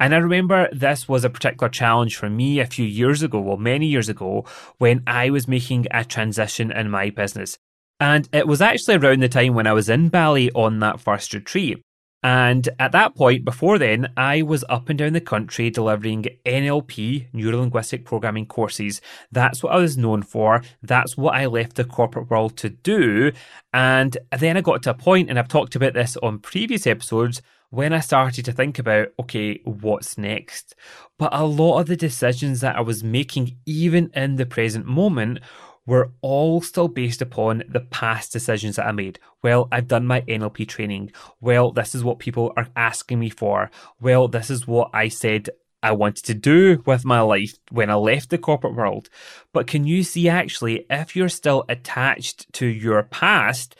And 0.00 0.12
I 0.12 0.18
remember 0.18 0.68
this 0.72 1.08
was 1.08 1.24
a 1.24 1.30
particular 1.30 1.68
challenge 1.68 2.16
for 2.16 2.28
me 2.28 2.58
a 2.58 2.66
few 2.66 2.84
years 2.84 3.22
ago, 3.22 3.40
well, 3.40 3.58
many 3.58 3.86
years 3.86 4.08
ago, 4.08 4.44
when 4.78 5.04
I 5.06 5.30
was 5.30 5.46
making 5.46 5.86
a 5.92 6.04
transition 6.04 6.72
in 6.72 6.90
my 6.90 7.10
business. 7.10 7.56
And 8.00 8.28
it 8.32 8.48
was 8.48 8.60
actually 8.60 8.96
around 8.96 9.20
the 9.20 9.28
time 9.28 9.54
when 9.54 9.68
I 9.68 9.72
was 9.72 9.88
in 9.88 10.08
Bali 10.08 10.50
on 10.50 10.80
that 10.80 11.00
first 11.00 11.32
retreat. 11.32 11.80
And 12.26 12.68
at 12.80 12.90
that 12.90 13.14
point, 13.14 13.44
before 13.44 13.78
then, 13.78 14.08
I 14.16 14.42
was 14.42 14.64
up 14.68 14.88
and 14.88 14.98
down 14.98 15.12
the 15.12 15.20
country 15.20 15.70
delivering 15.70 16.26
NLP, 16.44 17.28
neuro 17.32 17.60
linguistic 17.60 18.04
programming 18.04 18.46
courses. 18.46 19.00
That's 19.30 19.62
what 19.62 19.72
I 19.72 19.76
was 19.76 19.96
known 19.96 20.22
for. 20.22 20.64
That's 20.82 21.16
what 21.16 21.36
I 21.36 21.46
left 21.46 21.76
the 21.76 21.84
corporate 21.84 22.28
world 22.28 22.56
to 22.56 22.70
do. 22.70 23.30
And 23.72 24.18
then 24.36 24.56
I 24.56 24.60
got 24.60 24.82
to 24.82 24.90
a 24.90 24.94
point, 24.94 25.30
and 25.30 25.38
I've 25.38 25.46
talked 25.46 25.76
about 25.76 25.94
this 25.94 26.16
on 26.16 26.40
previous 26.40 26.84
episodes, 26.84 27.42
when 27.70 27.92
I 27.92 28.00
started 28.00 28.44
to 28.46 28.52
think 28.52 28.80
about, 28.80 29.08
okay, 29.20 29.60
what's 29.64 30.18
next? 30.18 30.74
But 31.18 31.32
a 31.32 31.44
lot 31.44 31.78
of 31.78 31.86
the 31.86 31.96
decisions 31.96 32.60
that 32.60 32.74
I 32.74 32.80
was 32.80 33.04
making, 33.04 33.56
even 33.66 34.10
in 34.14 34.34
the 34.34 34.46
present 34.46 34.86
moment, 34.86 35.38
were 35.86 36.10
all 36.20 36.60
still 36.60 36.88
based 36.88 37.22
upon 37.22 37.62
the 37.68 37.80
past 37.80 38.32
decisions 38.32 38.76
that 38.76 38.86
I 38.86 38.92
made. 38.92 39.18
Well, 39.42 39.68
I've 39.70 39.88
done 39.88 40.06
my 40.06 40.22
NLP 40.22 40.68
training. 40.68 41.12
Well, 41.40 41.70
this 41.70 41.94
is 41.94 42.04
what 42.04 42.18
people 42.18 42.52
are 42.56 42.68
asking 42.76 43.20
me 43.20 43.30
for. 43.30 43.70
Well, 44.00 44.28
this 44.28 44.50
is 44.50 44.66
what 44.66 44.90
I 44.92 45.08
said 45.08 45.48
I 45.82 45.92
wanted 45.92 46.24
to 46.24 46.34
do 46.34 46.82
with 46.84 47.04
my 47.04 47.20
life 47.20 47.54
when 47.70 47.90
I 47.90 47.94
left 47.94 48.30
the 48.30 48.38
corporate 48.38 48.74
world. 48.74 49.08
But 49.52 49.68
can 49.68 49.86
you 49.86 50.02
see 50.02 50.28
actually, 50.28 50.84
if 50.90 51.14
you're 51.14 51.28
still 51.28 51.64
attached 51.68 52.52
to 52.54 52.66
your 52.66 53.02
past, 53.04 53.76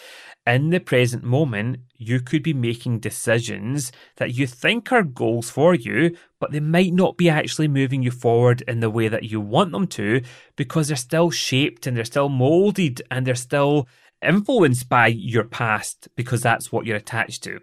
in 0.46 0.70
the 0.70 0.78
present 0.78 1.24
moment, 1.24 1.80
you 1.96 2.20
could 2.20 2.42
be 2.42 2.54
making 2.54 3.00
decisions 3.00 3.90
that 4.16 4.34
you 4.34 4.46
think 4.46 4.92
are 4.92 5.02
goals 5.02 5.50
for 5.50 5.74
you, 5.74 6.16
but 6.38 6.52
they 6.52 6.60
might 6.60 6.92
not 6.92 7.16
be 7.16 7.28
actually 7.28 7.68
moving 7.68 8.02
you 8.02 8.10
forward 8.10 8.62
in 8.68 8.80
the 8.80 8.90
way 8.90 9.08
that 9.08 9.24
you 9.24 9.40
want 9.40 9.72
them 9.72 9.86
to 9.88 10.22
because 10.54 10.88
they're 10.88 10.96
still 10.96 11.30
shaped 11.30 11.86
and 11.86 11.96
they're 11.96 12.04
still 12.04 12.28
molded 12.28 13.02
and 13.10 13.26
they're 13.26 13.34
still 13.34 13.88
influenced 14.22 14.88
by 14.88 15.08
your 15.08 15.44
past 15.44 16.08
because 16.16 16.42
that's 16.42 16.70
what 16.70 16.86
you're 16.86 16.96
attached 16.96 17.42
to. 17.44 17.60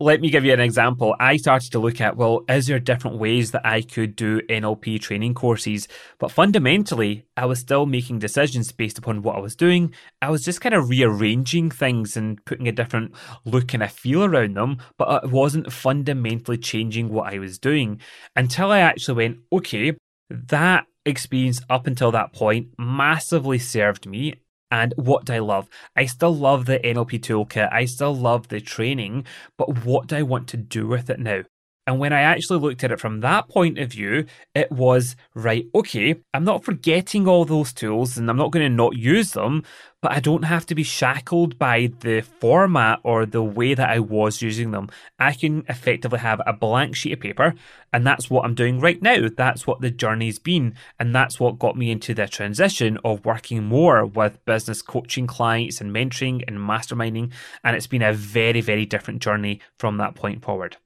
Let 0.00 0.22
me 0.22 0.30
give 0.30 0.46
you 0.46 0.52
an 0.54 0.60
example. 0.60 1.14
I 1.20 1.36
started 1.36 1.70
to 1.72 1.78
look 1.78 2.00
at, 2.00 2.16
well, 2.16 2.42
is 2.48 2.66
there 2.66 2.78
different 2.78 3.18
ways 3.18 3.50
that 3.50 3.66
I 3.66 3.82
could 3.82 4.16
do 4.16 4.40
NLP 4.48 4.98
training 4.98 5.34
courses? 5.34 5.88
But 6.18 6.32
fundamentally, 6.32 7.26
I 7.36 7.44
was 7.44 7.58
still 7.58 7.84
making 7.84 8.18
decisions 8.18 8.72
based 8.72 8.96
upon 8.96 9.20
what 9.20 9.36
I 9.36 9.40
was 9.40 9.54
doing. 9.54 9.92
I 10.22 10.30
was 10.30 10.42
just 10.42 10.62
kind 10.62 10.74
of 10.74 10.88
rearranging 10.88 11.70
things 11.70 12.16
and 12.16 12.42
putting 12.46 12.66
a 12.66 12.72
different 12.72 13.12
look 13.44 13.74
and 13.74 13.82
a 13.82 13.88
feel 13.88 14.24
around 14.24 14.56
them, 14.56 14.78
but 14.96 15.24
it 15.24 15.30
wasn't 15.30 15.70
fundamentally 15.70 16.56
changing 16.56 17.10
what 17.10 17.32
I 17.32 17.38
was 17.38 17.58
doing 17.58 18.00
until 18.34 18.72
I 18.72 18.80
actually 18.80 19.16
went, 19.16 19.38
okay, 19.52 19.92
that 20.30 20.86
experience 21.04 21.60
up 21.68 21.86
until 21.86 22.10
that 22.12 22.32
point 22.32 22.68
massively 22.78 23.58
served 23.58 24.06
me 24.06 24.34
and 24.70 24.94
what 24.96 25.24
do 25.24 25.34
I 25.34 25.38
love? 25.38 25.68
I 25.96 26.06
still 26.06 26.34
love 26.34 26.66
the 26.66 26.78
NLP 26.84 27.20
toolkit. 27.20 27.72
I 27.72 27.84
still 27.84 28.14
love 28.14 28.48
the 28.48 28.60
training, 28.60 29.26
but 29.56 29.84
what 29.84 30.06
do 30.08 30.16
I 30.16 30.22
want 30.22 30.48
to 30.48 30.56
do 30.56 30.86
with 30.86 31.10
it 31.10 31.18
now? 31.20 31.42
And 31.90 31.98
when 31.98 32.12
I 32.12 32.20
actually 32.20 32.60
looked 32.60 32.84
at 32.84 32.92
it 32.92 33.00
from 33.00 33.18
that 33.18 33.48
point 33.48 33.76
of 33.76 33.90
view, 33.90 34.26
it 34.54 34.70
was 34.70 35.16
right, 35.34 35.66
okay, 35.74 36.14
I'm 36.32 36.44
not 36.44 36.62
forgetting 36.62 37.26
all 37.26 37.44
those 37.44 37.72
tools 37.72 38.16
and 38.16 38.30
I'm 38.30 38.36
not 38.36 38.52
going 38.52 38.64
to 38.64 38.72
not 38.72 38.96
use 38.96 39.32
them, 39.32 39.64
but 40.00 40.12
I 40.12 40.20
don't 40.20 40.44
have 40.44 40.64
to 40.66 40.76
be 40.76 40.84
shackled 40.84 41.58
by 41.58 41.90
the 41.98 42.20
format 42.20 43.00
or 43.02 43.26
the 43.26 43.42
way 43.42 43.74
that 43.74 43.90
I 43.90 43.98
was 43.98 44.40
using 44.40 44.70
them. 44.70 44.88
I 45.18 45.32
can 45.32 45.64
effectively 45.68 46.20
have 46.20 46.40
a 46.46 46.52
blank 46.52 46.94
sheet 46.94 47.14
of 47.14 47.18
paper, 47.18 47.54
and 47.92 48.06
that's 48.06 48.30
what 48.30 48.44
I'm 48.44 48.54
doing 48.54 48.78
right 48.78 49.02
now. 49.02 49.28
That's 49.28 49.66
what 49.66 49.80
the 49.80 49.90
journey's 49.90 50.38
been, 50.38 50.76
and 51.00 51.12
that's 51.12 51.40
what 51.40 51.58
got 51.58 51.76
me 51.76 51.90
into 51.90 52.14
the 52.14 52.28
transition 52.28 52.98
of 53.04 53.24
working 53.24 53.64
more 53.64 54.06
with 54.06 54.44
business 54.44 54.80
coaching 54.80 55.26
clients 55.26 55.80
and 55.80 55.92
mentoring 55.92 56.44
and 56.46 56.58
masterminding. 56.58 57.32
And 57.64 57.74
it's 57.74 57.88
been 57.88 58.00
a 58.00 58.12
very, 58.12 58.60
very 58.60 58.86
different 58.86 59.20
journey 59.20 59.58
from 59.76 59.96
that 59.96 60.14
point 60.14 60.44
forward. 60.44 60.76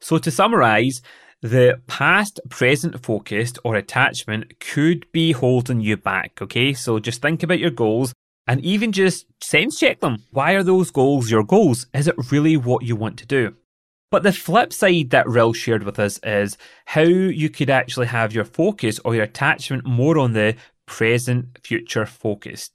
So, 0.00 0.18
to 0.18 0.30
summarize, 0.30 1.00
the 1.40 1.80
past 1.86 2.40
present 2.48 3.04
focused 3.04 3.58
or 3.64 3.74
attachment 3.74 4.58
could 4.60 5.04
be 5.12 5.32
holding 5.32 5.80
you 5.80 5.96
back. 5.96 6.40
Okay, 6.40 6.72
so 6.72 6.98
just 6.98 7.20
think 7.20 7.42
about 7.42 7.58
your 7.58 7.70
goals 7.70 8.14
and 8.46 8.60
even 8.64 8.92
just 8.92 9.26
sense 9.42 9.78
check 9.78 10.00
them. 10.00 10.24
Why 10.30 10.52
are 10.52 10.62
those 10.62 10.90
goals 10.90 11.30
your 11.30 11.44
goals? 11.44 11.86
Is 11.92 12.08
it 12.08 12.30
really 12.30 12.56
what 12.56 12.84
you 12.84 12.96
want 12.96 13.18
to 13.18 13.26
do? 13.26 13.54
But 14.10 14.22
the 14.22 14.32
flip 14.32 14.72
side 14.72 15.10
that 15.10 15.28
Rill 15.28 15.52
shared 15.52 15.82
with 15.82 15.98
us 15.98 16.20
is 16.22 16.56
how 16.86 17.02
you 17.02 17.50
could 17.50 17.68
actually 17.68 18.06
have 18.06 18.32
your 18.32 18.44
focus 18.44 19.00
or 19.04 19.14
your 19.14 19.24
attachment 19.24 19.84
more 19.84 20.18
on 20.18 20.32
the 20.32 20.56
present 20.86 21.58
future 21.62 22.06
focused. 22.06 22.72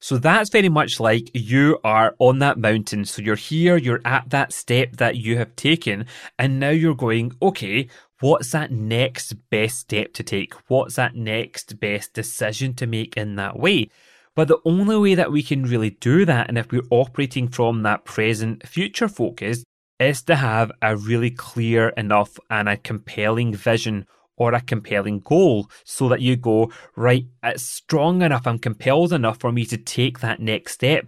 So 0.00 0.16
that's 0.16 0.50
very 0.50 0.68
much 0.68 1.00
like 1.00 1.30
you 1.34 1.78
are 1.82 2.14
on 2.18 2.38
that 2.38 2.56
mountain. 2.56 3.04
So 3.04 3.20
you're 3.20 3.34
here, 3.34 3.76
you're 3.76 4.00
at 4.04 4.30
that 4.30 4.52
step 4.52 4.96
that 4.96 5.16
you 5.16 5.38
have 5.38 5.56
taken, 5.56 6.06
and 6.38 6.60
now 6.60 6.70
you're 6.70 6.94
going, 6.94 7.32
okay, 7.42 7.88
what's 8.20 8.52
that 8.52 8.70
next 8.70 9.34
best 9.50 9.80
step 9.80 10.12
to 10.14 10.22
take? 10.22 10.54
What's 10.68 10.96
that 10.96 11.16
next 11.16 11.80
best 11.80 12.14
decision 12.14 12.74
to 12.74 12.86
make 12.86 13.16
in 13.16 13.36
that 13.36 13.58
way? 13.58 13.90
But 14.36 14.46
the 14.46 14.60
only 14.64 14.96
way 14.96 15.14
that 15.16 15.32
we 15.32 15.42
can 15.42 15.64
really 15.64 15.90
do 15.90 16.24
that, 16.24 16.48
and 16.48 16.56
if 16.56 16.70
we're 16.70 16.82
operating 16.90 17.48
from 17.48 17.82
that 17.82 18.04
present 18.04 18.66
future 18.68 19.08
focus, 19.08 19.64
is 19.98 20.22
to 20.22 20.36
have 20.36 20.70
a 20.80 20.96
really 20.96 21.32
clear 21.32 21.88
enough 21.90 22.38
and 22.48 22.68
a 22.68 22.76
compelling 22.76 23.52
vision 23.52 24.06
or 24.38 24.54
a 24.54 24.60
compelling 24.60 25.20
goal 25.20 25.68
so 25.84 26.08
that 26.08 26.20
you 26.22 26.36
go, 26.36 26.70
right, 26.96 27.26
it's 27.42 27.62
strong 27.62 28.22
enough, 28.22 28.46
I'm 28.46 28.58
compelled 28.58 29.12
enough 29.12 29.38
for 29.38 29.52
me 29.52 29.66
to 29.66 29.76
take 29.76 30.20
that 30.20 30.40
next 30.40 30.72
step. 30.72 31.06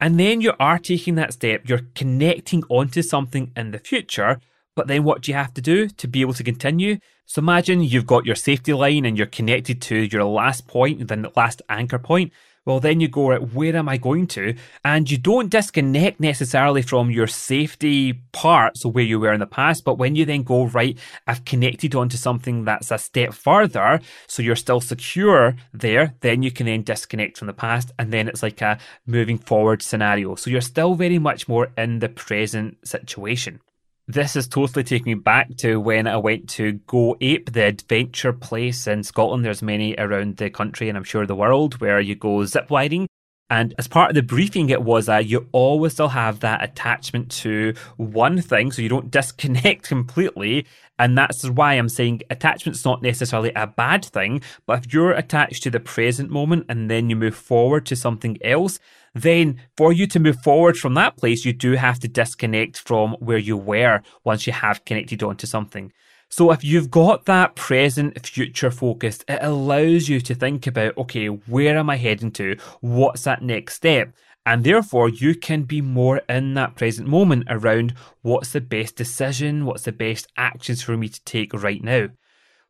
And 0.00 0.18
then 0.18 0.40
you 0.40 0.54
are 0.58 0.78
taking 0.78 1.14
that 1.16 1.34
step, 1.34 1.68
you're 1.68 1.86
connecting 1.94 2.64
onto 2.68 3.02
something 3.02 3.52
in 3.54 3.70
the 3.70 3.78
future. 3.78 4.40
But 4.74 4.86
then 4.86 5.04
what 5.04 5.22
do 5.22 5.30
you 5.30 5.36
have 5.36 5.52
to 5.54 5.60
do 5.60 5.88
to 5.88 6.08
be 6.08 6.22
able 6.22 6.32
to 6.34 6.44
continue? 6.44 6.98
So 7.26 7.40
imagine 7.40 7.82
you've 7.82 8.06
got 8.06 8.24
your 8.24 8.36
safety 8.36 8.72
line 8.72 9.04
and 9.04 9.18
you're 9.18 9.26
connected 9.26 9.82
to 9.82 9.96
your 9.96 10.24
last 10.24 10.66
point, 10.66 11.06
the 11.06 11.32
last 11.36 11.60
anchor 11.68 11.98
point 11.98 12.32
well, 12.66 12.80
then 12.80 13.00
you 13.00 13.08
go, 13.08 13.34
where 13.36 13.74
am 13.74 13.88
I 13.88 13.96
going 13.96 14.26
to? 14.28 14.54
And 14.84 15.10
you 15.10 15.16
don't 15.16 15.48
disconnect 15.48 16.20
necessarily 16.20 16.82
from 16.82 17.10
your 17.10 17.26
safety 17.26 18.12
parts 18.32 18.84
of 18.84 18.94
where 18.94 19.04
you 19.04 19.18
were 19.18 19.32
in 19.32 19.40
the 19.40 19.46
past. 19.46 19.84
But 19.84 19.98
when 19.98 20.14
you 20.14 20.24
then 20.24 20.42
go, 20.42 20.66
right, 20.66 20.98
I've 21.26 21.44
connected 21.44 21.94
onto 21.94 22.16
something 22.16 22.64
that's 22.64 22.90
a 22.90 22.98
step 22.98 23.32
further, 23.32 24.00
so 24.26 24.42
you're 24.42 24.56
still 24.56 24.80
secure 24.80 25.56
there, 25.72 26.14
then 26.20 26.42
you 26.42 26.50
can 26.50 26.66
then 26.66 26.82
disconnect 26.82 27.38
from 27.38 27.46
the 27.46 27.54
past. 27.54 27.92
And 27.98 28.12
then 28.12 28.28
it's 28.28 28.42
like 28.42 28.60
a 28.60 28.78
moving 29.06 29.38
forward 29.38 29.82
scenario. 29.82 30.34
So 30.34 30.50
you're 30.50 30.60
still 30.60 30.94
very 30.94 31.18
much 31.18 31.48
more 31.48 31.72
in 31.76 32.00
the 32.00 32.08
present 32.08 32.76
situation. 32.86 33.60
This 34.12 34.34
is 34.34 34.48
totally 34.48 34.82
taking 34.82 35.12
me 35.12 35.14
back 35.14 35.56
to 35.58 35.78
when 35.78 36.08
I 36.08 36.16
went 36.16 36.48
to 36.50 36.72
Go 36.88 37.16
Ape, 37.20 37.52
the 37.52 37.66
adventure 37.66 38.32
place 38.32 38.88
in 38.88 39.04
Scotland. 39.04 39.44
There's 39.44 39.62
many 39.62 39.94
around 39.96 40.38
the 40.38 40.50
country 40.50 40.88
and 40.88 40.98
I'm 40.98 41.04
sure 41.04 41.24
the 41.26 41.36
world 41.36 41.80
where 41.80 42.00
you 42.00 42.16
go 42.16 42.44
zip 42.44 42.72
lining. 42.72 43.06
And 43.50 43.72
as 43.78 43.86
part 43.86 44.10
of 44.10 44.16
the 44.16 44.22
briefing, 44.24 44.70
it 44.70 44.82
was 44.82 45.06
that 45.06 45.26
you 45.26 45.46
always 45.52 45.92
still 45.92 46.08
have 46.08 46.40
that 46.40 46.60
attachment 46.60 47.30
to 47.42 47.74
one 47.98 48.42
thing, 48.42 48.72
so 48.72 48.82
you 48.82 48.88
don't 48.88 49.10
disconnect 49.12 49.86
completely. 49.86 50.66
And 50.98 51.16
that's 51.16 51.48
why 51.48 51.74
I'm 51.74 51.88
saying 51.88 52.22
attachment's 52.30 52.84
not 52.84 53.02
necessarily 53.02 53.52
a 53.54 53.68
bad 53.68 54.04
thing, 54.04 54.42
but 54.66 54.84
if 54.84 54.92
you're 54.92 55.12
attached 55.12 55.62
to 55.62 55.70
the 55.70 55.78
present 55.78 56.30
moment 56.30 56.66
and 56.68 56.90
then 56.90 57.10
you 57.10 57.16
move 57.16 57.36
forward 57.36 57.86
to 57.86 57.96
something 57.96 58.38
else, 58.42 58.80
then 59.14 59.60
for 59.76 59.92
you 59.92 60.06
to 60.08 60.20
move 60.20 60.40
forward 60.42 60.76
from 60.76 60.94
that 60.94 61.16
place, 61.16 61.44
you 61.44 61.52
do 61.52 61.72
have 61.72 61.98
to 62.00 62.08
disconnect 62.08 62.78
from 62.78 63.12
where 63.20 63.38
you 63.38 63.56
were 63.56 64.02
once 64.24 64.46
you 64.46 64.52
have 64.52 64.84
connected 64.84 65.22
onto 65.22 65.46
something. 65.46 65.92
So 66.32 66.52
if 66.52 66.62
you've 66.62 66.92
got 66.92 67.24
that 67.24 67.56
present 67.56 68.24
future 68.24 68.70
focused, 68.70 69.24
it 69.26 69.40
allows 69.42 70.08
you 70.08 70.20
to 70.20 70.34
think 70.34 70.66
about, 70.68 70.96
okay, 70.96 71.26
where 71.26 71.76
am 71.76 71.90
I 71.90 71.96
heading 71.96 72.30
to? 72.32 72.56
What's 72.80 73.24
that 73.24 73.42
next 73.42 73.74
step? 73.74 74.12
And 74.46 74.62
therefore, 74.62 75.08
you 75.08 75.34
can 75.34 75.64
be 75.64 75.82
more 75.82 76.22
in 76.28 76.54
that 76.54 76.76
present 76.76 77.08
moment 77.08 77.44
around 77.50 77.94
what's 78.22 78.52
the 78.52 78.60
best 78.60 78.96
decision, 78.96 79.66
what's 79.66 79.82
the 79.82 79.92
best 79.92 80.28
actions 80.36 80.82
for 80.82 80.96
me 80.96 81.08
to 81.08 81.24
take 81.24 81.52
right 81.52 81.82
now. 81.82 82.08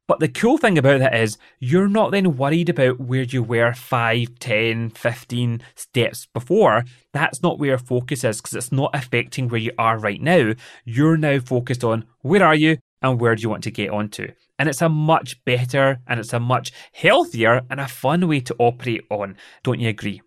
But 0.09 0.19
the 0.19 0.29
cool 0.29 0.59
thing 0.59 0.77
about 0.77 0.99
that 0.99 1.15
is 1.15 1.39
you're 1.61 1.89
not 1.89 2.11
then 2.11 2.37
worried 2.37 2.69
about 2.69 2.99
where 2.99 3.23
you 3.23 3.43
were 3.43 3.73
5, 3.73 4.39
10, 4.41 4.91
15 4.91 5.63
steps 5.77 6.27
before. 6.35 6.85
That's 7.13 7.43
not 7.43 7.59
where 7.59 7.71
your 7.71 7.79
focus 7.79 8.25
is 8.25 8.41
because 8.41 8.55
it's 8.55 8.73
not 8.73 8.91
affecting 8.93 9.49
where 9.49 9.61
you 9.61 9.73
are 9.79 9.99
right 9.99 10.21
now. 10.21 10.55
You're 10.85 11.17
now 11.17 11.39
focused 11.39 11.85
on 11.85 12.07
where 12.23 12.45
are 12.45 12.57
you 12.57 12.79
and 13.03 13.21
where 13.21 13.35
do 13.35 13.43
you 13.43 13.51
want 13.51 13.63
to 13.65 13.71
get 13.71 13.91
onto. 13.91 14.33
And 14.59 14.69
it's 14.69 14.83
a 14.83 14.89
much 14.89 15.43
better 15.45 16.01
and 16.07 16.21
it's 16.21 16.33
a 16.33 16.41
much 16.41 16.73
healthier 16.93 17.63
and 17.71 17.81
a 17.81 17.89
fun 17.89 18.29
way 18.29 18.41
to 18.41 18.57
operate 18.59 19.05
on. 19.11 19.37
Don't 19.63 19.81
you 19.81 19.89
agree? 19.89 20.23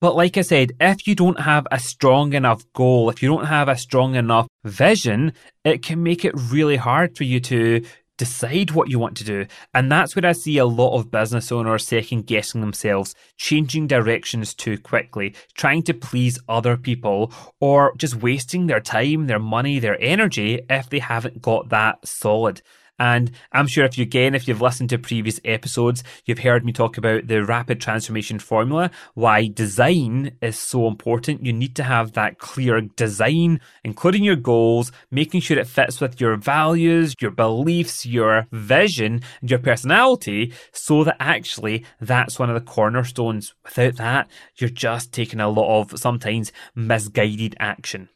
But 0.00 0.16
like 0.16 0.36
I 0.36 0.42
said, 0.42 0.72
if 0.80 1.06
you 1.06 1.14
don't 1.14 1.40
have 1.40 1.66
a 1.70 1.78
strong 1.78 2.34
enough 2.34 2.62
goal, 2.74 3.08
if 3.08 3.22
you 3.22 3.28
don't 3.28 3.46
have 3.46 3.68
a 3.68 3.76
strong 3.76 4.16
enough 4.16 4.48
vision, 4.62 5.32
it 5.64 5.82
can 5.82 6.02
make 6.02 6.24
it 6.24 6.34
really 6.36 6.76
hard 6.76 7.16
for 7.16 7.24
you 7.24 7.40
to 7.40 7.82
decide 8.16 8.70
what 8.70 8.88
you 8.88 8.98
want 8.98 9.16
to 9.18 9.24
do. 9.24 9.46
And 9.72 9.90
that's 9.90 10.14
where 10.14 10.26
I 10.26 10.32
see 10.32 10.58
a 10.58 10.64
lot 10.64 10.96
of 10.98 11.10
business 11.10 11.50
owners 11.50 11.86
second 11.86 12.26
guessing 12.26 12.60
themselves, 12.60 13.14
changing 13.36 13.86
directions 13.86 14.54
too 14.54 14.78
quickly, 14.78 15.34
trying 15.54 15.82
to 15.84 15.94
please 15.94 16.38
other 16.48 16.76
people, 16.76 17.32
or 17.60 17.94
just 17.96 18.16
wasting 18.16 18.66
their 18.66 18.80
time, 18.80 19.26
their 19.26 19.38
money, 19.38 19.78
their 19.78 20.00
energy 20.00 20.60
if 20.68 20.88
they 20.88 21.00
haven't 21.00 21.42
got 21.42 21.68
that 21.70 22.06
solid. 22.06 22.62
And 22.98 23.32
I'm 23.50 23.66
sure 23.66 23.84
if 23.84 23.98
you, 23.98 24.02
again, 24.02 24.34
if 24.34 24.46
you've 24.46 24.62
listened 24.62 24.90
to 24.90 24.98
previous 24.98 25.40
episodes, 25.44 26.04
you've 26.26 26.38
heard 26.38 26.64
me 26.64 26.72
talk 26.72 26.96
about 26.96 27.26
the 27.26 27.44
rapid 27.44 27.80
transformation 27.80 28.38
formula, 28.38 28.90
why 29.14 29.48
design 29.48 30.36
is 30.40 30.58
so 30.58 30.86
important. 30.86 31.44
You 31.44 31.52
need 31.52 31.74
to 31.76 31.82
have 31.82 32.12
that 32.12 32.38
clear 32.38 32.80
design, 32.80 33.60
including 33.82 34.22
your 34.22 34.36
goals, 34.36 34.92
making 35.10 35.40
sure 35.40 35.58
it 35.58 35.66
fits 35.66 36.00
with 36.00 36.20
your 36.20 36.36
values, 36.36 37.16
your 37.20 37.32
beliefs, 37.32 38.06
your 38.06 38.46
vision, 38.52 39.22
and 39.40 39.50
your 39.50 39.58
personality, 39.58 40.52
so 40.72 41.02
that 41.02 41.16
actually 41.18 41.84
that's 42.00 42.38
one 42.38 42.48
of 42.48 42.54
the 42.54 42.70
cornerstones. 42.70 43.54
Without 43.64 43.96
that, 43.96 44.30
you're 44.56 44.70
just 44.70 45.12
taking 45.12 45.40
a 45.40 45.48
lot 45.48 45.80
of 45.80 45.98
sometimes 45.98 46.52
misguided 46.76 47.56
action. 47.58 48.08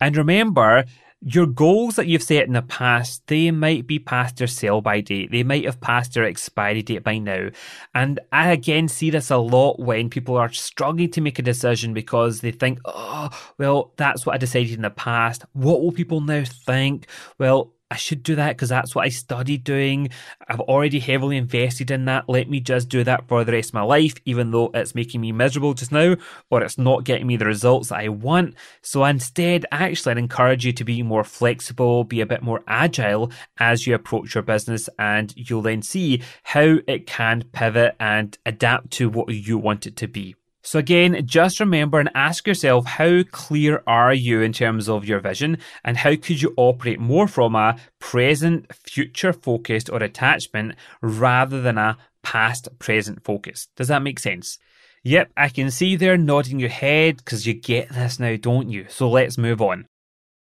And 0.00 0.16
remember, 0.16 0.84
your 1.24 1.46
goals 1.46 1.96
that 1.96 2.06
you've 2.06 2.22
set 2.22 2.46
in 2.46 2.52
the 2.52 2.62
past, 2.62 3.26
they 3.28 3.50
might 3.50 3.86
be 3.86 3.98
past 3.98 4.36
their 4.36 4.46
sell 4.46 4.80
by 4.80 5.00
date. 5.00 5.30
They 5.30 5.42
might 5.42 5.64
have 5.64 5.80
passed 5.80 6.14
their 6.14 6.24
expiry 6.24 6.82
date 6.82 7.02
by 7.02 7.18
now. 7.18 7.48
And 7.94 8.20
I 8.30 8.50
again 8.50 8.88
see 8.88 9.10
this 9.10 9.30
a 9.30 9.38
lot 9.38 9.80
when 9.80 10.10
people 10.10 10.36
are 10.36 10.52
struggling 10.52 11.10
to 11.12 11.20
make 11.20 11.38
a 11.38 11.42
decision 11.42 11.94
because 11.94 12.40
they 12.40 12.52
think, 12.52 12.78
oh, 12.84 13.30
well, 13.58 13.92
that's 13.96 14.26
what 14.26 14.34
I 14.34 14.38
decided 14.38 14.72
in 14.72 14.82
the 14.82 14.90
past. 14.90 15.44
What 15.52 15.82
will 15.82 15.92
people 15.92 16.20
now 16.20 16.44
think? 16.44 17.06
Well, 17.38 17.73
I 17.90 17.96
should 17.96 18.22
do 18.22 18.34
that 18.36 18.56
because 18.56 18.70
that's 18.70 18.94
what 18.94 19.04
I 19.04 19.10
studied 19.10 19.62
doing. 19.62 20.08
I've 20.48 20.60
already 20.60 20.98
heavily 20.98 21.36
invested 21.36 21.90
in 21.90 22.06
that. 22.06 22.28
Let 22.28 22.48
me 22.48 22.60
just 22.60 22.88
do 22.88 23.04
that 23.04 23.28
for 23.28 23.44
the 23.44 23.52
rest 23.52 23.70
of 23.70 23.74
my 23.74 23.82
life, 23.82 24.14
even 24.24 24.50
though 24.50 24.70
it's 24.74 24.94
making 24.94 25.20
me 25.20 25.32
miserable 25.32 25.74
just 25.74 25.92
now 25.92 26.16
or 26.50 26.62
it's 26.62 26.78
not 26.78 27.04
getting 27.04 27.26
me 27.26 27.36
the 27.36 27.44
results 27.44 27.90
that 27.90 28.00
I 28.00 28.08
want. 28.08 28.54
So 28.82 29.04
instead, 29.04 29.66
actually, 29.70 30.12
I'd 30.12 30.18
encourage 30.18 30.64
you 30.64 30.72
to 30.72 30.84
be 30.84 31.02
more 31.02 31.24
flexible, 31.24 32.04
be 32.04 32.20
a 32.20 32.26
bit 32.26 32.42
more 32.42 32.62
agile 32.66 33.30
as 33.58 33.86
you 33.86 33.94
approach 33.94 34.34
your 34.34 34.42
business, 34.42 34.88
and 34.98 35.32
you'll 35.36 35.62
then 35.62 35.82
see 35.82 36.22
how 36.42 36.78
it 36.88 37.06
can 37.06 37.44
pivot 37.52 37.96
and 38.00 38.36
adapt 38.46 38.90
to 38.92 39.08
what 39.08 39.28
you 39.28 39.58
want 39.58 39.86
it 39.86 39.96
to 39.96 40.08
be. 40.08 40.34
So 40.66 40.78
again, 40.78 41.26
just 41.26 41.60
remember 41.60 42.00
and 42.00 42.10
ask 42.14 42.46
yourself 42.46 42.86
how 42.86 43.22
clear 43.30 43.82
are 43.86 44.14
you 44.14 44.40
in 44.40 44.54
terms 44.54 44.88
of 44.88 45.04
your 45.04 45.20
vision 45.20 45.58
and 45.84 45.98
how 45.98 46.16
could 46.16 46.40
you 46.40 46.54
operate 46.56 46.98
more 46.98 47.28
from 47.28 47.54
a 47.54 47.76
present, 47.98 48.74
future 48.74 49.34
focused 49.34 49.90
or 49.90 50.02
attachment 50.02 50.76
rather 51.02 51.60
than 51.60 51.76
a 51.76 51.98
past, 52.22 52.68
present 52.78 53.22
focus. 53.22 53.68
Does 53.76 53.88
that 53.88 54.02
make 54.02 54.18
sense? 54.18 54.58
Yep, 55.04 55.32
I 55.36 55.50
can 55.50 55.70
see 55.70 55.96
there 55.96 56.16
nodding 56.16 56.58
your 56.58 56.70
head 56.70 57.18
because 57.18 57.46
you 57.46 57.52
get 57.52 57.90
this 57.90 58.18
now, 58.18 58.36
don't 58.36 58.70
you? 58.70 58.86
So 58.88 59.10
let's 59.10 59.36
move 59.36 59.60
on. 59.60 59.86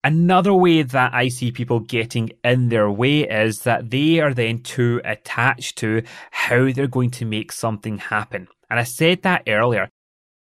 Another 0.04 0.54
way 0.54 0.82
that 0.82 1.14
I 1.14 1.30
see 1.30 1.52
people 1.52 1.80
getting 1.80 2.32
in 2.44 2.68
their 2.68 2.92
way 2.92 3.22
is 3.22 3.64
that 3.64 3.90
they 3.90 4.20
are 4.20 4.34
then 4.34 4.60
too 4.60 5.00
attached 5.06 5.78
to 5.78 6.04
how 6.32 6.72
they're 6.72 6.88
going 6.88 7.12
to 7.12 7.26
make 7.26 7.54
something 7.54 7.98
happen. 7.98 8.50
And 8.70 8.80
I 8.80 8.84
said 8.84 9.22
that 9.24 9.44
earlier. 9.48 9.90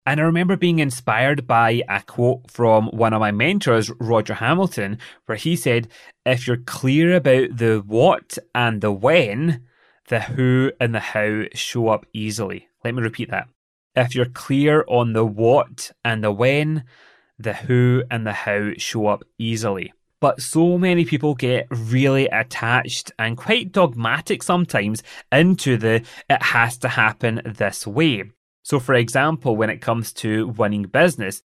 And 0.08 0.22
I 0.22 0.24
remember 0.24 0.56
being 0.56 0.80
inspired 0.80 1.46
by 1.48 1.84
a 1.90 2.02
quote 2.02 2.50
from 2.50 2.88
one 2.92 3.12
of 3.12 3.20
my 3.20 3.32
mentors, 3.32 3.92
Roger 4.00 4.36
Hamilton, 4.36 5.00
where 5.26 5.38
he 5.38 5.58
said, 5.58 5.90
If 6.26 6.48
you're 6.48 6.56
clear 6.56 7.14
about 7.14 7.58
the 7.58 7.84
what 7.86 8.38
and 8.56 8.80
the 8.80 8.94
when, 8.94 9.66
the 10.08 10.22
who 10.22 10.72
and 10.80 10.96
the 10.96 11.02
how 11.02 11.44
show 11.54 11.90
up 11.90 12.06
easily. 12.14 12.70
Let 12.86 12.96
me 12.96 13.04
repeat 13.04 13.32
that. 13.32 13.50
If 13.98 14.16
you're 14.16 14.28
clear 14.28 14.86
on 14.88 15.12
the 15.12 15.26
what 15.26 15.92
and 16.06 16.24
the 16.24 16.32
when, 16.32 16.86
the 17.38 17.56
who 17.56 18.04
and 18.10 18.26
the 18.26 18.32
how 18.32 18.72
show 18.78 19.08
up 19.08 19.26
easily. 19.38 19.92
But 20.22 20.42
so 20.42 20.78
many 20.78 21.04
people 21.04 21.36
get 21.36 21.68
really 21.70 22.28
attached 22.28 23.12
and 23.20 23.36
quite 23.36 23.74
dogmatic 23.74 24.42
sometimes 24.42 25.04
into 25.34 25.76
the 25.76 26.06
it 26.30 26.42
has 26.42 26.78
to 26.78 26.88
happen 26.88 27.42
this 27.44 27.86
way. 27.86 28.32
So, 28.68 28.82
for 28.82 28.96
example, 28.96 29.56
when 29.56 29.70
it 29.70 29.80
comes 29.80 30.12
to 30.16 30.50
winning 30.50 30.84
business, 30.84 31.42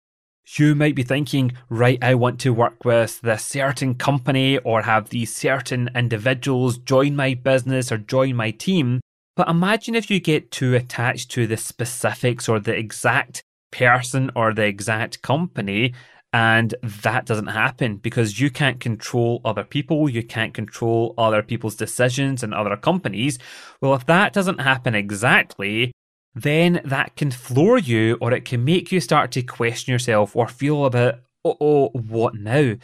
you 0.56 0.74
might 0.74 0.94
be 0.94 1.02
thinking, 1.02 1.52
right, 1.68 1.98
I 2.00 2.14
want 2.14 2.40
to 2.40 2.54
work 2.54 2.82
with 2.82 3.20
this 3.20 3.44
certain 3.44 3.94
company 3.96 4.56
or 4.56 4.80
have 4.80 5.10
these 5.10 5.30
certain 5.30 5.90
individuals 5.94 6.78
join 6.78 7.14
my 7.14 7.34
business 7.34 7.92
or 7.92 7.98
join 7.98 8.36
my 8.36 8.52
team. 8.52 9.02
But 9.36 9.50
imagine 9.50 9.94
if 9.94 10.10
you 10.10 10.18
get 10.18 10.50
too 10.50 10.74
attached 10.74 11.30
to 11.32 11.46
the 11.46 11.58
specifics 11.58 12.48
or 12.48 12.58
the 12.58 12.74
exact 12.74 13.42
person 13.70 14.30
or 14.34 14.54
the 14.54 14.64
exact 14.64 15.20
company 15.20 15.92
and 16.32 16.74
that 16.82 17.26
doesn't 17.26 17.48
happen 17.48 17.96
because 17.96 18.40
you 18.40 18.50
can't 18.50 18.80
control 18.80 19.42
other 19.44 19.64
people, 19.64 20.08
you 20.08 20.22
can't 20.22 20.54
control 20.54 21.12
other 21.18 21.42
people's 21.42 21.76
decisions 21.76 22.42
and 22.42 22.54
other 22.54 22.78
companies. 22.78 23.38
Well, 23.82 23.92
if 23.92 24.06
that 24.06 24.32
doesn't 24.32 24.62
happen 24.62 24.94
exactly, 24.94 25.92
then 26.34 26.80
that 26.84 27.16
can 27.16 27.30
floor 27.30 27.78
you 27.78 28.16
or 28.20 28.32
it 28.32 28.44
can 28.44 28.64
make 28.64 28.92
you 28.92 29.00
start 29.00 29.32
to 29.32 29.42
question 29.42 29.92
yourself 29.92 30.36
or 30.36 30.48
feel 30.48 30.84
a 30.84 30.90
bit, 30.90 31.22
oh, 31.44 31.88
what 31.88 32.34
now? 32.34 32.74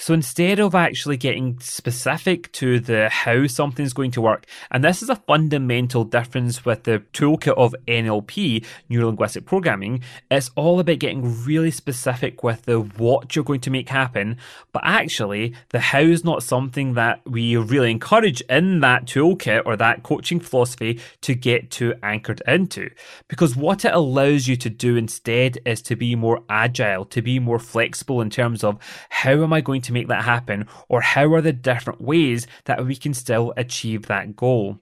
So 0.00 0.14
instead 0.14 0.60
of 0.60 0.76
actually 0.76 1.16
getting 1.16 1.58
specific 1.58 2.52
to 2.52 2.78
the 2.78 3.08
how 3.08 3.48
something's 3.48 3.92
going 3.92 4.12
to 4.12 4.20
work, 4.20 4.46
and 4.70 4.84
this 4.84 5.02
is 5.02 5.10
a 5.10 5.16
fundamental 5.16 6.04
difference 6.04 6.64
with 6.64 6.84
the 6.84 7.02
toolkit 7.12 7.54
of 7.56 7.74
NLP, 7.88 8.64
neuro 8.88 9.06
linguistic 9.08 9.44
programming, 9.44 10.04
it's 10.30 10.52
all 10.54 10.78
about 10.78 11.00
getting 11.00 11.44
really 11.44 11.72
specific 11.72 12.44
with 12.44 12.62
the 12.62 12.78
what 12.78 13.34
you're 13.34 13.44
going 13.44 13.60
to 13.62 13.72
make 13.72 13.88
happen. 13.88 14.36
But 14.72 14.82
actually, 14.84 15.54
the 15.70 15.80
how 15.80 15.98
is 15.98 16.24
not 16.24 16.44
something 16.44 16.94
that 16.94 17.20
we 17.26 17.56
really 17.56 17.90
encourage 17.90 18.40
in 18.42 18.78
that 18.80 19.04
toolkit 19.06 19.62
or 19.66 19.76
that 19.76 20.04
coaching 20.04 20.38
philosophy 20.38 21.00
to 21.22 21.34
get 21.34 21.72
too 21.72 21.94
anchored 22.04 22.40
into. 22.46 22.88
Because 23.26 23.56
what 23.56 23.84
it 23.84 23.92
allows 23.92 24.46
you 24.46 24.54
to 24.58 24.70
do 24.70 24.94
instead 24.94 25.58
is 25.66 25.82
to 25.82 25.96
be 25.96 26.14
more 26.14 26.44
agile, 26.48 27.04
to 27.06 27.20
be 27.20 27.40
more 27.40 27.58
flexible 27.58 28.20
in 28.20 28.30
terms 28.30 28.62
of 28.62 28.78
how 29.08 29.42
am 29.42 29.52
I 29.52 29.60
going 29.60 29.80
to 29.82 29.87
to 29.88 29.92
make 29.92 30.08
that 30.08 30.24
happen, 30.24 30.68
or 30.88 31.00
how 31.00 31.32
are 31.34 31.40
the 31.40 31.52
different 31.52 32.00
ways 32.00 32.46
that 32.66 32.86
we 32.86 32.94
can 32.94 33.12
still 33.12 33.52
achieve 33.56 34.06
that 34.06 34.36
goal. 34.36 34.78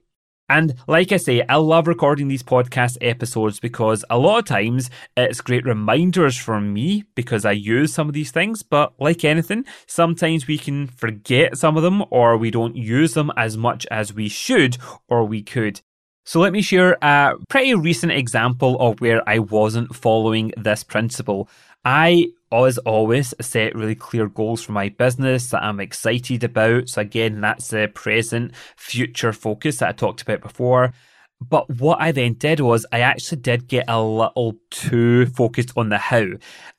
And 0.49 0.75
like 0.87 1.11
I 1.11 1.17
say, 1.17 1.43
I 1.49 1.55
love 1.55 1.87
recording 1.87 2.29
these 2.29 2.43
podcast 2.43 2.97
episodes 3.01 3.59
because 3.59 4.05
a 4.09 4.17
lot 4.17 4.39
of 4.39 4.45
times 4.45 4.89
it's 5.17 5.41
great 5.41 5.65
reminders 5.65 6.37
for 6.37 6.61
me 6.61 7.03
because 7.15 7.43
I 7.43 7.51
use 7.51 7.93
some 7.93 8.07
of 8.07 8.13
these 8.13 8.31
things. 8.31 8.63
But 8.63 8.93
like 8.97 9.25
anything, 9.25 9.65
sometimes 9.87 10.47
we 10.47 10.57
can 10.57 10.87
forget 10.87 11.57
some 11.57 11.75
of 11.75 11.83
them 11.83 12.03
or 12.11 12.37
we 12.37 12.49
don't 12.49 12.77
use 12.77 13.13
them 13.13 13.29
as 13.35 13.57
much 13.57 13.85
as 13.91 14.13
we 14.13 14.29
should 14.29 14.77
or 15.09 15.25
we 15.25 15.41
could. 15.43 15.81
So 16.27 16.41
let 16.41 16.51
me 16.51 16.61
share 16.61 16.97
a 17.01 17.35
pretty 17.47 17.73
recent 17.73 18.11
example 18.11 18.77
of 18.81 18.99
where 18.99 19.27
I 19.27 19.39
wasn't 19.39 19.95
following 19.95 20.51
this 20.57 20.83
principle. 20.83 21.49
I 21.85 22.27
as 22.51 22.77
always, 22.79 23.33
set 23.41 23.75
really 23.75 23.95
clear 23.95 24.27
goals 24.27 24.63
for 24.63 24.71
my 24.71 24.89
business 24.89 25.49
that 25.49 25.63
I'm 25.63 25.79
excited 25.79 26.43
about. 26.43 26.89
So 26.89 27.01
again, 27.01 27.41
that's 27.41 27.69
the 27.69 27.91
present 27.93 28.53
future 28.77 29.33
focus 29.33 29.77
that 29.77 29.89
I 29.89 29.91
talked 29.91 30.21
about 30.21 30.41
before. 30.41 30.93
But 31.39 31.69
what 31.69 32.01
I 32.01 32.11
then 32.11 32.33
did 32.33 32.61
was 32.61 32.85
I 32.91 33.01
actually 33.01 33.41
did 33.41 33.67
get 33.67 33.85
a 33.87 34.01
little 34.01 34.55
too 34.71 35.27
focused 35.27 35.71
on 35.77 35.89
the 35.89 35.99
how. 35.99 36.25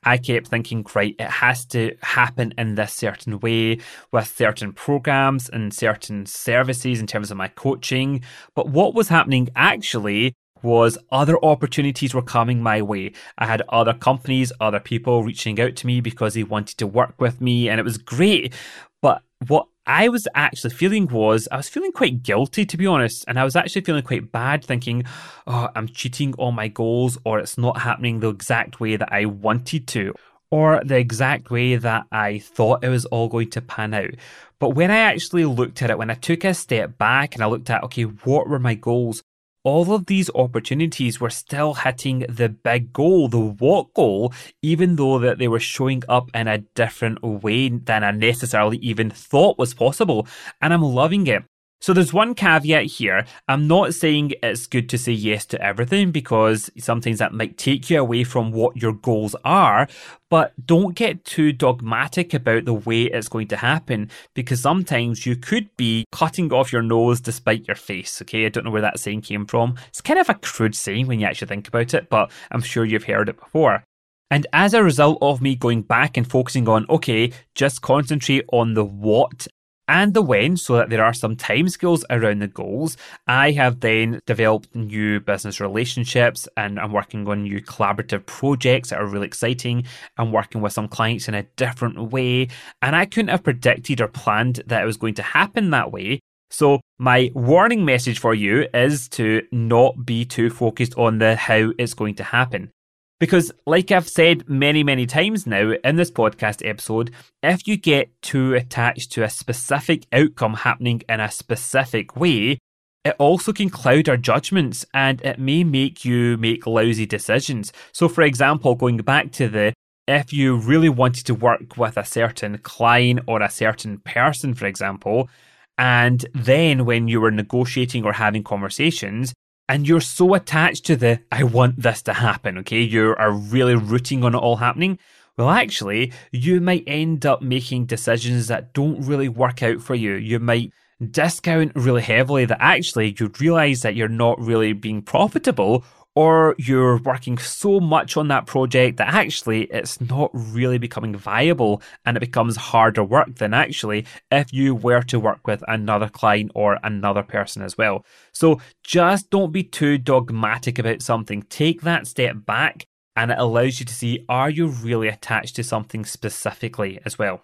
I 0.03 0.17
kept 0.17 0.47
thinking, 0.47 0.85
right, 0.93 1.15
it 1.17 1.29
has 1.29 1.65
to 1.67 1.95
happen 2.01 2.53
in 2.57 2.75
this 2.75 2.93
certain 2.93 3.39
way 3.39 3.79
with 4.11 4.27
certain 4.27 4.73
programs 4.73 5.47
and 5.47 5.73
certain 5.73 6.25
services 6.25 6.99
in 6.99 7.07
terms 7.07 7.31
of 7.31 7.37
my 7.37 7.47
coaching. 7.47 8.21
But 8.53 8.67
what 8.67 8.95
was 8.95 9.07
happening 9.07 9.47
actually 9.55 10.33
was 10.61 10.97
other 11.11 11.37
opportunities 11.43 12.13
were 12.13 12.21
coming 12.21 12.61
my 12.61 12.81
way. 12.81 13.13
I 13.37 13.45
had 13.45 13.61
other 13.69 13.93
companies, 13.93 14.51
other 14.59 14.79
people 14.79 15.23
reaching 15.23 15.59
out 15.59 15.75
to 15.77 15.87
me 15.87 16.01
because 16.01 16.33
they 16.33 16.43
wanted 16.43 16.77
to 16.77 16.87
work 16.87 17.15
with 17.19 17.41
me, 17.41 17.69
and 17.69 17.79
it 17.79 17.83
was 17.83 17.97
great. 17.97 18.53
But 19.01 19.21
what 19.47 19.67
I 19.87 20.09
was 20.09 20.27
actually 20.35 20.69
feeling 20.71 21.07
was 21.07 21.47
I 21.51 21.57
was 21.57 21.69
feeling 21.69 21.91
quite 21.91 22.21
guilty, 22.21 22.65
to 22.65 22.77
be 22.77 22.85
honest. 22.85 23.25
And 23.27 23.39
I 23.39 23.43
was 23.43 23.55
actually 23.55 23.81
feeling 23.81 24.03
quite 24.03 24.31
bad, 24.31 24.63
thinking, 24.63 25.03
oh, 25.47 25.69
I'm 25.75 25.87
cheating 25.87 26.35
on 26.37 26.53
my 26.53 26.67
goals, 26.67 27.17
or 27.25 27.39
it's 27.39 27.57
not 27.57 27.79
happening 27.81 28.19
the 28.19 28.29
exact 28.29 28.79
way 28.79 28.97
that 28.97 29.11
I 29.11 29.25
wanted 29.25 29.87
to, 29.87 30.13
or 30.51 30.81
the 30.83 30.97
exact 30.97 31.49
way 31.49 31.75
that 31.75 32.05
I 32.11 32.39
thought 32.39 32.83
it 32.83 32.89
was 32.89 33.05
all 33.05 33.29
going 33.29 33.49
to 33.51 33.61
pan 33.61 33.93
out. 33.93 34.11
But 34.59 34.71
when 34.71 34.91
I 34.91 34.97
actually 34.97 35.45
looked 35.45 35.81
at 35.81 35.89
it, 35.89 35.97
when 35.97 36.11
I 36.11 36.15
took 36.15 36.43
a 36.43 36.53
step 36.53 36.97
back 36.97 37.33
and 37.33 37.43
I 37.43 37.47
looked 37.47 37.69
at, 37.69 37.83
okay, 37.85 38.03
what 38.03 38.47
were 38.47 38.59
my 38.59 38.75
goals? 38.75 39.23
All 39.63 39.93
of 39.93 40.05
these 40.05 40.29
opportunities 40.35 41.19
were 41.19 41.29
still 41.29 41.73
hitting 41.73 42.25
the 42.29 42.49
big 42.49 42.93
goal, 42.93 43.27
the 43.27 43.39
what 43.39 43.93
goal, 43.93 44.33
even 44.61 44.95
though 44.95 45.19
that 45.19 45.37
they 45.37 45.47
were 45.47 45.59
showing 45.59 46.03
up 46.07 46.29
in 46.33 46.47
a 46.47 46.59
different 46.75 47.21
way 47.23 47.69
than 47.69 48.03
I 48.03 48.11
necessarily 48.11 48.77
even 48.77 49.09
thought 49.09 49.57
was 49.57 49.73
possible. 49.73 50.27
And 50.61 50.73
I'm 50.73 50.81
loving 50.81 51.27
it. 51.27 51.43
So 51.81 51.93
there's 51.93 52.11
one 52.11 52.35
caveat 52.35 52.85
here. 52.85 53.25
I'm 53.47 53.65
not 53.65 53.93
saying 53.93 54.33
it's 54.43 54.67
good 54.67 54.89
to 54.89 54.97
say 54.97 55.13
yes 55.13 55.45
to 55.47 55.61
everything 55.61 56.11
because 56.11 56.69
sometimes 56.77 57.19
that 57.19 57.33
might 57.33 57.57
take 57.57 57.89
you 57.89 58.01
away 58.01 58.25
from 58.25 58.51
what 58.51 58.75
your 58.75 58.91
goals 58.91 59.33
are, 59.45 59.87
but 60.29 60.53
don't 60.65 60.93
get 60.93 61.23
too 61.23 61.53
dogmatic 61.53 62.33
about 62.33 62.65
the 62.65 62.73
way 62.73 63.03
it's 63.03 63.29
going 63.29 63.47
to 63.47 63.57
happen 63.57 64.09
because 64.33 64.61
sometimes 64.61 65.25
you 65.25 65.37
could 65.37 65.75
be 65.77 66.03
cutting 66.11 66.51
off 66.51 66.73
your 66.73 66.81
nose 66.81 67.21
despite 67.21 67.65
your 67.65 67.75
face. 67.75 68.21
Okay. 68.21 68.45
I 68.45 68.49
don't 68.49 68.65
know 68.65 68.71
where 68.71 68.81
that 68.81 68.99
saying 68.99 69.21
came 69.21 69.45
from. 69.45 69.75
It's 69.87 70.01
kind 70.01 70.19
of 70.19 70.27
a 70.27 70.33
crude 70.33 70.75
saying 70.75 71.07
when 71.07 71.21
you 71.21 71.27
actually 71.27 71.47
think 71.47 71.69
about 71.69 71.93
it, 71.93 72.09
but 72.09 72.29
I'm 72.51 72.61
sure 72.61 72.83
you've 72.83 73.05
heard 73.05 73.29
it 73.29 73.39
before. 73.39 73.85
And 74.31 74.45
as 74.53 74.73
a 74.73 74.83
result 74.83 75.17
of 75.21 75.41
me 75.41 75.55
going 75.55 75.81
back 75.81 76.17
and 76.17 76.29
focusing 76.29 76.67
on, 76.67 76.85
okay, 76.89 77.31
just 77.55 77.81
concentrate 77.81 78.45
on 78.51 78.73
the 78.73 78.85
what 78.85 79.47
and 79.89 80.13
the 80.13 80.21
when 80.21 80.55
so 80.55 80.77
that 80.77 80.89
there 80.89 81.03
are 81.03 81.13
some 81.13 81.35
timescales 81.35 82.03
around 82.11 82.39
the 82.39 82.47
goals. 82.47 82.95
I 83.27 83.51
have 83.51 83.79
then 83.79 84.21
developed 84.27 84.73
new 84.75 85.19
business 85.19 85.59
relationships 85.59 86.47
and 86.55 86.79
I'm 86.79 86.93
working 86.93 87.27
on 87.27 87.43
new 87.43 87.61
collaborative 87.61 88.25
projects 88.27 88.91
that 88.91 88.99
are 88.99 89.07
really 89.07 89.25
exciting. 89.25 89.85
I'm 90.17 90.31
working 90.31 90.61
with 90.61 90.73
some 90.73 90.87
clients 90.87 91.27
in 91.27 91.33
a 91.33 91.43
different 91.57 92.11
way. 92.11 92.49
And 92.83 92.95
I 92.95 93.05
couldn't 93.05 93.29
have 93.29 93.43
predicted 93.43 93.99
or 93.99 94.07
planned 94.07 94.61
that 94.67 94.83
it 94.83 94.85
was 94.85 94.97
going 94.97 95.15
to 95.15 95.23
happen 95.23 95.71
that 95.71 95.91
way. 95.91 96.19
So, 96.51 96.81
my 96.97 97.31
warning 97.33 97.85
message 97.85 98.19
for 98.19 98.33
you 98.33 98.67
is 98.73 99.07
to 99.09 99.43
not 99.51 100.05
be 100.05 100.25
too 100.25 100.49
focused 100.49 100.97
on 100.97 101.19
the 101.19 101.35
how 101.35 101.71
it's 101.77 101.93
going 101.93 102.15
to 102.15 102.23
happen. 102.23 102.71
Because, 103.19 103.51
like 103.65 103.91
I've 103.91 104.07
said 104.07 104.47
many, 104.47 104.81
many 104.81 105.05
times 105.05 105.45
now 105.45 105.73
in 105.83 105.97
this 105.97 106.09
podcast 106.09 106.67
episode, 106.67 107.11
if 107.43 107.67
you 107.67 107.75
get 107.75 108.09
too 108.21 108.53
attached 108.53 109.11
to 109.13 109.23
a 109.23 109.29
specific 109.29 110.05
outcome 110.13 110.53
happening 110.53 111.01
in 111.09 111.19
a 111.19 111.29
specific 111.29 112.15
way, 112.15 112.59
it 113.03 113.15
also 113.19 113.51
can 113.51 113.69
cloud 113.69 114.07
our 114.07 114.17
judgments 114.17 114.85
and 114.93 115.21
it 115.21 115.37
may 115.37 115.63
make 115.63 116.05
you 116.05 116.37
make 116.37 116.65
lousy 116.65 117.05
decisions. 117.05 117.73
So, 117.91 118.07
for 118.07 118.21
example, 118.21 118.75
going 118.75 118.97
back 118.97 119.31
to 119.33 119.49
the 119.49 119.73
if 120.07 120.33
you 120.33 120.57
really 120.57 120.89
wanted 120.89 121.25
to 121.27 121.35
work 121.35 121.77
with 121.77 121.95
a 121.97 122.05
certain 122.05 122.57
client 122.59 123.19
or 123.27 123.41
a 123.41 123.49
certain 123.49 123.99
person, 123.99 124.55
for 124.55 124.65
example, 124.65 125.29
and 125.77 126.25
then 126.33 126.85
when 126.85 127.07
you 127.07 127.21
were 127.21 127.31
negotiating 127.31 128.03
or 128.03 128.13
having 128.13 128.43
conversations, 128.43 129.33
and 129.69 129.87
you're 129.87 130.01
so 130.01 130.33
attached 130.33 130.85
to 130.87 130.95
the 130.95 131.21
I 131.31 131.43
want 131.43 131.81
this 131.81 132.01
to 132.01 132.13
happen, 132.13 132.57
okay? 132.57 132.81
You 132.81 133.15
are 133.17 133.31
really 133.31 133.75
rooting 133.75 134.25
on 134.25 134.33
it 134.33 134.39
all 134.39 134.57
happening. 134.57 134.97
Well, 135.37 135.51
actually, 135.51 136.11
you 136.31 136.59
might 136.59 136.83
end 136.87 137.25
up 137.25 137.41
making 137.41 137.85
decisions 137.85 138.47
that 138.47 138.73
don't 138.73 138.99
really 139.05 139.29
work 139.29 139.63
out 139.63 139.79
for 139.79 139.95
you. 139.95 140.15
You 140.15 140.39
might 140.39 140.73
discount 141.11 141.71
really 141.75 142.01
heavily 142.01 142.43
that 142.45 142.57
actually 142.59 143.15
you'd 143.17 143.39
realize 143.39 143.83
that 143.83 143.95
you're 143.95 144.09
not 144.09 144.37
really 144.41 144.73
being 144.73 145.01
profitable 145.01 145.85
or 146.19 146.53
you're 146.57 146.97
working 146.97 147.37
so 147.37 147.79
much 147.79 148.17
on 148.17 148.27
that 148.27 148.45
project 148.45 148.97
that 148.97 149.07
actually 149.07 149.63
it's 149.71 150.01
not 150.01 150.29
really 150.33 150.77
becoming 150.77 151.15
viable 151.15 151.81
and 152.05 152.17
it 152.17 152.19
becomes 152.19 152.57
harder 152.57 153.01
work 153.01 153.35
than 153.35 153.53
actually 153.53 154.05
if 154.29 154.51
you 154.51 154.75
were 154.75 155.01
to 155.01 155.17
work 155.17 155.47
with 155.47 155.63
another 155.69 156.09
client 156.09 156.51
or 156.53 156.77
another 156.83 157.23
person 157.23 157.61
as 157.61 157.77
well. 157.77 158.05
So 158.33 158.59
just 158.83 159.29
don't 159.29 159.53
be 159.53 159.63
too 159.63 159.97
dogmatic 159.97 160.77
about 160.77 161.01
something. 161.01 161.43
Take 161.43 161.83
that 161.83 162.05
step 162.05 162.45
back 162.45 162.85
and 163.15 163.31
it 163.31 163.39
allows 163.39 163.79
you 163.79 163.85
to 163.85 163.93
see 163.93 164.25
are 164.27 164.49
you 164.49 164.67
really 164.67 165.07
attached 165.07 165.55
to 165.55 165.63
something 165.63 166.03
specifically 166.03 166.99
as 167.05 167.17
well. 167.17 167.43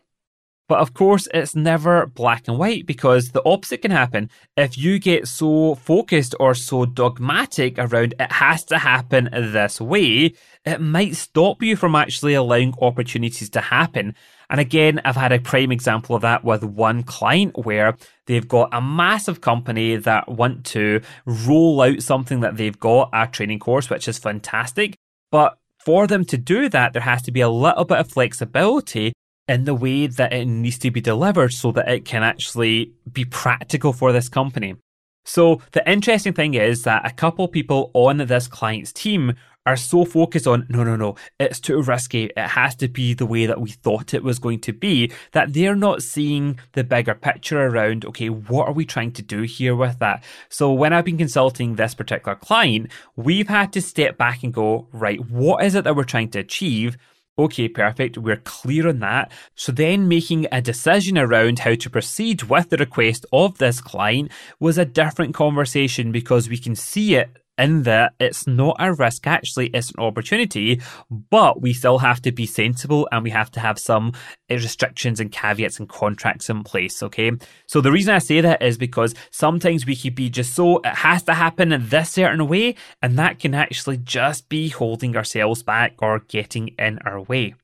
But 0.68 0.80
of 0.80 0.96
course, 0.96 1.28
it's 1.32 1.56
never 1.56 2.08
black 2.08 2.48
and 2.48 2.58
white 2.58 2.88
because 2.88 3.30
the 3.30 3.46
opposite 3.46 3.84
can 3.84 3.92
happen. 3.92 4.32
If 4.58 4.78
you 4.78 4.98
get 4.98 5.28
so 5.28 5.76
focused 5.76 6.34
or 6.40 6.56
so 6.56 6.86
dogmatic 6.86 7.78
around 7.78 8.16
it 8.20 8.32
has 8.32 8.64
to 8.66 8.80
happen 8.80 9.30
this 9.32 9.80
way, 9.80 10.34
it 10.66 10.82
might 10.82 11.16
stop 11.16 11.62
you 11.62 11.76
from 11.76 11.96
actually 11.96 12.34
allowing 12.34 12.74
opportunities 12.82 13.50
to 13.52 13.62
happen. 13.62 14.16
And 14.50 14.60
again, 14.60 15.02
I've 15.06 15.16
had 15.16 15.32
a 15.32 15.40
prime 15.40 15.72
example 15.72 16.16
of 16.16 16.24
that 16.24 16.44
with 16.44 16.64
one 16.64 17.04
client 17.04 17.66
where 17.66 17.96
they've 18.26 18.48
got 18.48 18.70
a 18.72 18.82
massive 18.82 19.42
company 19.42 19.98
that 19.98 20.28
want 20.28 20.66
to 20.68 21.02
roll 21.26 21.82
out 21.82 22.02
something 22.02 22.40
that 22.40 22.58
they've 22.58 22.80
got, 22.80 23.10
a 23.14 23.28
training 23.28 23.60
course, 23.60 23.90
which 23.90 24.08
is 24.08 24.18
fantastic. 24.18 24.96
But 25.32 25.58
for 25.84 26.08
them 26.08 26.26
to 26.26 26.38
do 26.38 26.70
that, 26.70 26.94
there 26.94 27.04
has 27.04 27.22
to 27.24 27.32
be 27.32 27.42
a 27.42 27.50
little 27.50 27.86
bit 27.86 28.00
of 28.00 28.12
flexibility 28.12 29.14
in 29.48 29.66
the 29.66 29.76
way 29.76 30.08
that 30.08 30.34
it 30.34 30.46
needs 30.46 30.78
to 30.80 30.92
be 30.92 31.02
delivered 31.02 31.54
so 31.54 31.72
that 31.72 31.88
it 31.88 32.06
can 32.06 32.24
actually 32.24 32.94
be 33.12 33.26
practical 33.26 33.94
for 33.94 34.12
this 34.12 34.30
company. 34.30 34.76
So 35.24 35.62
the 35.72 35.90
interesting 35.90 36.34
thing 36.34 36.54
is 36.54 36.84
that 36.84 37.06
a 37.06 37.14
couple 37.14 37.48
people 37.48 37.92
on 37.94 38.18
this 38.18 38.48
client's 38.48 38.94
team 38.94 39.34
are 39.66 39.76
so 39.76 40.06
focused 40.06 40.46
on 40.46 40.68
no 40.70 40.84
no 40.84 40.96
no 40.96 41.16
it's 41.40 41.60
too 41.60 41.82
risky. 41.82 42.26
It 42.26 42.38
has 42.38 42.76
to 42.76 42.88
be 42.88 43.16
the 43.16 43.26
way 43.26 43.48
that 43.48 43.60
we 43.60 43.72
thought 43.72 44.14
it 44.14 44.24
was 44.24 44.38
going 44.38 44.60
to 44.62 44.74
be 44.74 45.12
that 45.32 45.54
they're 45.54 45.76
not 45.76 46.04
seeing 46.04 46.60
the 46.74 46.84
bigger 46.84 47.16
picture 47.16 47.66
around 47.66 48.06
okay 48.06 48.30
what 48.30 48.68
are 48.68 48.74
we 48.74 48.86
trying 48.86 49.12
to 49.14 49.24
do 49.24 49.42
here 49.42 49.76
with 49.76 49.98
that? 50.00 50.24
So 50.50 50.72
when 50.72 50.94
i've 50.94 51.06
been 51.06 51.18
consulting 51.18 51.76
this 51.76 51.96
particular 51.96 52.36
client 52.36 52.92
we've 53.16 53.48
had 53.48 53.74
to 53.74 53.82
step 53.82 54.18
back 54.18 54.44
and 54.44 54.54
go 54.54 54.88
right 54.92 55.20
what 55.32 55.64
is 55.64 55.74
it 55.74 55.84
that 55.86 55.96
we're 55.96 56.04
trying 56.04 56.30
to 56.30 56.40
achieve 56.40 56.98
Okay, 57.38 57.68
perfect. 57.68 58.18
We're 58.18 58.38
clear 58.38 58.88
on 58.88 59.00
that. 59.00 59.32
So 59.56 59.74
then 59.74 60.08
making 60.08 60.48
a 60.54 60.62
decision 60.62 61.18
around 61.18 61.60
how 61.60 61.76
to 61.76 61.90
proceed 61.90 62.44
with 62.44 62.70
the 62.70 62.78
request 62.78 63.26
of 63.34 63.58
this 63.58 63.82
client 63.82 64.32
was 64.60 64.78
a 64.78 64.86
different 64.86 65.36
conversation 65.36 66.14
because 66.14 66.48
we 66.48 66.58
can 66.58 66.76
see 66.76 67.16
it 67.16 67.45
in 67.58 67.84
that 67.84 68.14
it's 68.20 68.48
not 68.48 68.76
a 68.80 68.94
risk, 68.94 69.28
actually, 69.28 69.68
it's 69.68 69.92
an 69.92 70.04
opportunity, 70.04 70.82
but 71.10 71.62
we 71.62 71.74
still 71.74 72.00
have 72.00 72.22
to 72.24 72.32
be 72.32 72.46
sensible 72.46 73.08
and 73.12 73.24
we 73.24 73.30
have 73.30 73.52
to 73.52 73.60
have 73.60 73.80
some 73.80 74.14
eh, 74.50 74.56
restrictions 74.56 75.20
and 75.20 75.32
caveats 75.32 75.80
and 75.80 75.90
contracts 75.90 76.50
in 76.50 76.64
place, 76.64 77.02
okay? 77.04 77.32
So 77.68 77.82
the 77.82 77.92
reason 77.92 78.14
I 78.14 78.20
say 78.20 78.42
that 78.42 78.62
is 78.62 78.78
because 78.78 79.14
sometimes 79.32 79.86
we 79.86 79.96
could 79.96 80.16
be 80.16 80.30
just 80.30 80.54
so, 80.54 80.78
it 80.80 80.86
has 80.88 81.24
to 81.24 81.34
happen 81.34 81.72
in 81.72 81.90
this 81.90 82.12
certain 82.12 82.48
way, 82.48 82.76
and 83.02 83.18
that 83.18 83.40
can 83.40 83.54
actually 83.54 83.98
just 83.98 84.50
be 84.50 84.70
holding 84.70 85.16
ourselves 85.16 85.64
back 85.64 85.96
or 86.00 86.20
getting 86.20 86.70
in 86.80 87.00
our 87.06 87.22
way. 87.22 87.56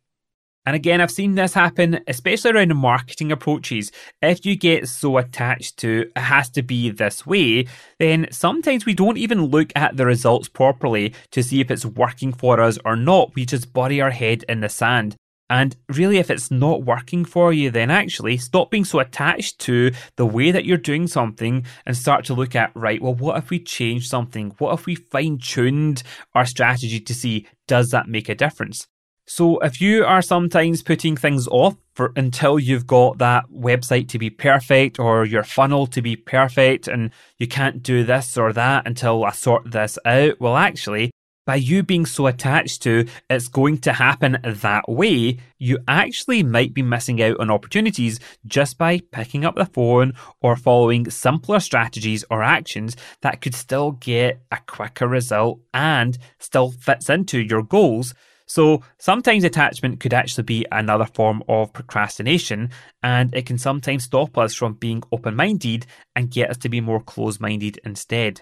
And 0.65 0.75
again, 0.75 1.01
I've 1.01 1.11
seen 1.11 1.33
this 1.33 1.53
happen, 1.53 2.01
especially 2.05 2.51
around 2.51 2.75
marketing 2.75 3.31
approaches. 3.31 3.91
If 4.21 4.45
you 4.45 4.55
get 4.55 4.87
so 4.87 5.17
attached 5.17 5.77
to 5.77 6.11
it 6.15 6.19
has 6.19 6.51
to 6.51 6.61
be 6.61 6.91
this 6.91 7.25
way, 7.25 7.65
then 7.99 8.27
sometimes 8.31 8.85
we 8.85 8.93
don't 8.93 9.17
even 9.17 9.45
look 9.45 9.71
at 9.75 9.97
the 9.97 10.05
results 10.05 10.47
properly 10.47 11.15
to 11.31 11.41
see 11.41 11.61
if 11.61 11.71
it's 11.71 11.85
working 11.85 12.31
for 12.31 12.59
us 12.59 12.77
or 12.85 12.95
not. 12.95 13.33
We 13.33 13.45
just 13.45 13.73
bury 13.73 14.01
our 14.01 14.11
head 14.11 14.43
in 14.47 14.59
the 14.59 14.69
sand. 14.69 15.15
And 15.49 15.75
really, 15.89 16.17
if 16.17 16.29
it's 16.29 16.49
not 16.49 16.85
working 16.85 17.25
for 17.25 17.51
you, 17.51 17.71
then 17.71 17.91
actually 17.91 18.37
stop 18.37 18.71
being 18.71 18.85
so 18.85 18.99
attached 18.99 19.59
to 19.61 19.91
the 20.15 20.25
way 20.25 20.51
that 20.51 20.63
you're 20.63 20.77
doing 20.77 21.07
something 21.07 21.65
and 21.85 21.97
start 21.97 22.23
to 22.25 22.33
look 22.33 22.55
at, 22.55 22.71
right, 22.73 23.01
well, 23.01 23.15
what 23.15 23.37
if 23.37 23.49
we 23.49 23.59
change 23.59 24.07
something? 24.07 24.51
What 24.59 24.73
if 24.79 24.85
we 24.85 24.95
fine 24.95 25.39
tuned 25.39 26.03
our 26.35 26.45
strategy 26.45 27.01
to 27.01 27.13
see, 27.13 27.47
does 27.67 27.89
that 27.89 28.07
make 28.07 28.29
a 28.29 28.35
difference? 28.35 28.87
So 29.33 29.59
if 29.59 29.79
you 29.79 30.03
are 30.03 30.21
sometimes 30.21 30.83
putting 30.83 31.15
things 31.15 31.47
off 31.47 31.77
for 31.93 32.11
until 32.17 32.59
you've 32.59 32.85
got 32.85 33.19
that 33.19 33.45
website 33.49 34.09
to 34.09 34.19
be 34.19 34.29
perfect 34.29 34.99
or 34.99 35.23
your 35.23 35.43
funnel 35.43 35.87
to 35.87 36.01
be 36.01 36.17
perfect 36.17 36.89
and 36.89 37.11
you 37.37 37.47
can't 37.47 37.81
do 37.81 38.03
this 38.03 38.37
or 38.37 38.51
that 38.51 38.85
until 38.85 39.23
I 39.23 39.31
sort 39.31 39.71
this 39.71 39.97
out, 40.03 40.41
well 40.41 40.57
actually 40.57 41.11
by 41.45 41.55
you 41.55 41.81
being 41.81 42.05
so 42.05 42.27
attached 42.27 42.81
to 42.83 43.05
it's 43.29 43.47
going 43.47 43.77
to 43.79 43.93
happen 43.93 44.37
that 44.43 44.89
way, 44.89 45.37
you 45.57 45.79
actually 45.87 46.43
might 46.43 46.73
be 46.73 46.81
missing 46.81 47.21
out 47.21 47.39
on 47.39 47.49
opportunities 47.49 48.19
just 48.45 48.77
by 48.77 48.99
picking 49.11 49.45
up 49.45 49.55
the 49.55 49.65
phone 49.65 50.13
or 50.41 50.57
following 50.57 51.09
simpler 51.09 51.61
strategies 51.61 52.25
or 52.29 52.43
actions 52.43 52.97
that 53.21 53.39
could 53.39 53.55
still 53.55 53.93
get 53.93 54.41
a 54.51 54.57
quicker 54.67 55.07
result 55.07 55.61
and 55.73 56.17
still 56.37 56.69
fits 56.69 57.09
into 57.09 57.39
your 57.39 57.63
goals 57.63 58.13
so 58.51 58.83
sometimes 58.99 59.45
attachment 59.45 60.01
could 60.01 60.13
actually 60.13 60.43
be 60.43 60.65
another 60.73 61.05
form 61.05 61.41
of 61.47 61.71
procrastination, 61.71 62.69
and 63.01 63.33
it 63.33 63.45
can 63.45 63.57
sometimes 63.57 64.03
stop 64.03 64.37
us 64.37 64.53
from 64.53 64.73
being 64.73 65.03
open 65.13 65.37
minded 65.37 65.85
and 66.17 66.29
get 66.29 66.49
us 66.49 66.57
to 66.57 66.67
be 66.67 66.81
more 66.81 66.99
close 66.99 67.39
minded 67.39 67.79
instead. 67.85 68.41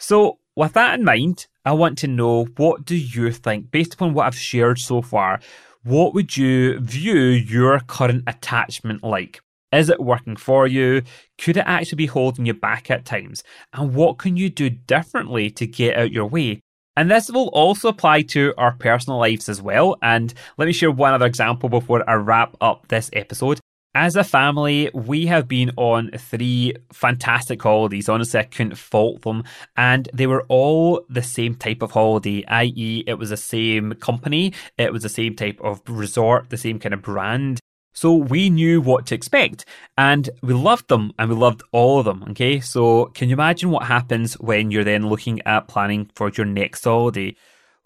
So, 0.00 0.40
with 0.56 0.72
that 0.72 0.98
in 0.98 1.04
mind, 1.04 1.46
I 1.64 1.70
want 1.70 1.98
to 1.98 2.08
know 2.08 2.48
what 2.56 2.84
do 2.84 2.96
you 2.96 3.30
think, 3.30 3.70
based 3.70 3.94
upon 3.94 4.12
what 4.12 4.26
I've 4.26 4.34
shared 4.34 4.80
so 4.80 5.02
far, 5.02 5.38
what 5.84 6.14
would 6.14 6.36
you 6.36 6.80
view 6.80 7.14
your 7.14 7.78
current 7.78 8.24
attachment 8.26 9.04
like? 9.04 9.40
Is 9.70 9.88
it 9.88 10.00
working 10.00 10.34
for 10.34 10.66
you? 10.66 11.02
Could 11.38 11.58
it 11.58 11.64
actually 11.64 11.96
be 11.96 12.06
holding 12.06 12.46
you 12.46 12.54
back 12.54 12.90
at 12.90 13.04
times? 13.04 13.44
And 13.72 13.94
what 13.94 14.18
can 14.18 14.36
you 14.36 14.50
do 14.50 14.68
differently 14.68 15.48
to 15.52 15.64
get 15.64 15.96
out 15.96 16.10
your 16.10 16.26
way? 16.26 16.60
And 16.96 17.10
this 17.10 17.30
will 17.30 17.48
also 17.48 17.88
apply 17.88 18.22
to 18.22 18.54
our 18.56 18.72
personal 18.72 19.18
lives 19.18 19.48
as 19.48 19.60
well. 19.60 19.96
And 20.02 20.32
let 20.56 20.66
me 20.66 20.72
share 20.72 20.90
one 20.90 21.12
other 21.12 21.26
example 21.26 21.68
before 21.68 22.08
I 22.08 22.14
wrap 22.14 22.56
up 22.60 22.88
this 22.88 23.10
episode. 23.12 23.60
As 23.96 24.16
a 24.16 24.24
family, 24.24 24.90
we 24.92 25.26
have 25.26 25.46
been 25.46 25.70
on 25.76 26.10
three 26.18 26.74
fantastic 26.92 27.62
holidays. 27.62 28.08
Honestly, 28.08 28.40
I 28.40 28.42
couldn't 28.44 28.76
fault 28.76 29.22
them. 29.22 29.44
And 29.76 30.08
they 30.12 30.26
were 30.26 30.44
all 30.48 31.04
the 31.08 31.22
same 31.22 31.54
type 31.54 31.80
of 31.80 31.92
holiday, 31.92 32.44
i.e., 32.46 33.04
it 33.06 33.14
was 33.14 33.30
the 33.30 33.36
same 33.36 33.92
company, 33.94 34.52
it 34.78 34.92
was 34.92 35.04
the 35.04 35.08
same 35.08 35.36
type 35.36 35.60
of 35.62 35.80
resort, 35.88 36.50
the 36.50 36.56
same 36.56 36.80
kind 36.80 36.92
of 36.92 37.02
brand. 37.02 37.60
So 37.94 38.14
we 38.14 38.50
knew 38.50 38.80
what 38.80 39.06
to 39.06 39.14
expect 39.14 39.64
and 39.96 40.28
we 40.42 40.52
loved 40.52 40.88
them 40.88 41.12
and 41.18 41.30
we 41.30 41.36
loved 41.36 41.62
all 41.72 42.00
of 42.00 42.04
them. 42.04 42.24
Okay. 42.30 42.60
So 42.60 43.06
can 43.06 43.28
you 43.28 43.34
imagine 43.34 43.70
what 43.70 43.84
happens 43.84 44.34
when 44.34 44.70
you're 44.70 44.84
then 44.84 45.08
looking 45.08 45.40
at 45.46 45.68
planning 45.68 46.10
for 46.14 46.30
your 46.30 46.44
next 46.44 46.84
holiday? 46.84 47.36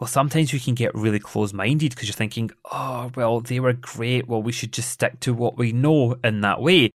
Well, 0.00 0.08
sometimes 0.08 0.52
you 0.52 0.60
can 0.60 0.74
get 0.74 0.94
really 0.94 1.18
close 1.18 1.52
minded 1.52 1.90
because 1.90 2.08
you're 2.08 2.14
thinking, 2.14 2.50
oh, 2.72 3.10
well, 3.14 3.40
they 3.40 3.60
were 3.60 3.72
great. 3.74 4.28
Well, 4.28 4.42
we 4.42 4.52
should 4.52 4.72
just 4.72 4.90
stick 4.90 5.20
to 5.20 5.34
what 5.34 5.58
we 5.58 5.72
know 5.72 6.16
in 6.24 6.40
that 6.40 6.62
way. 6.62 6.90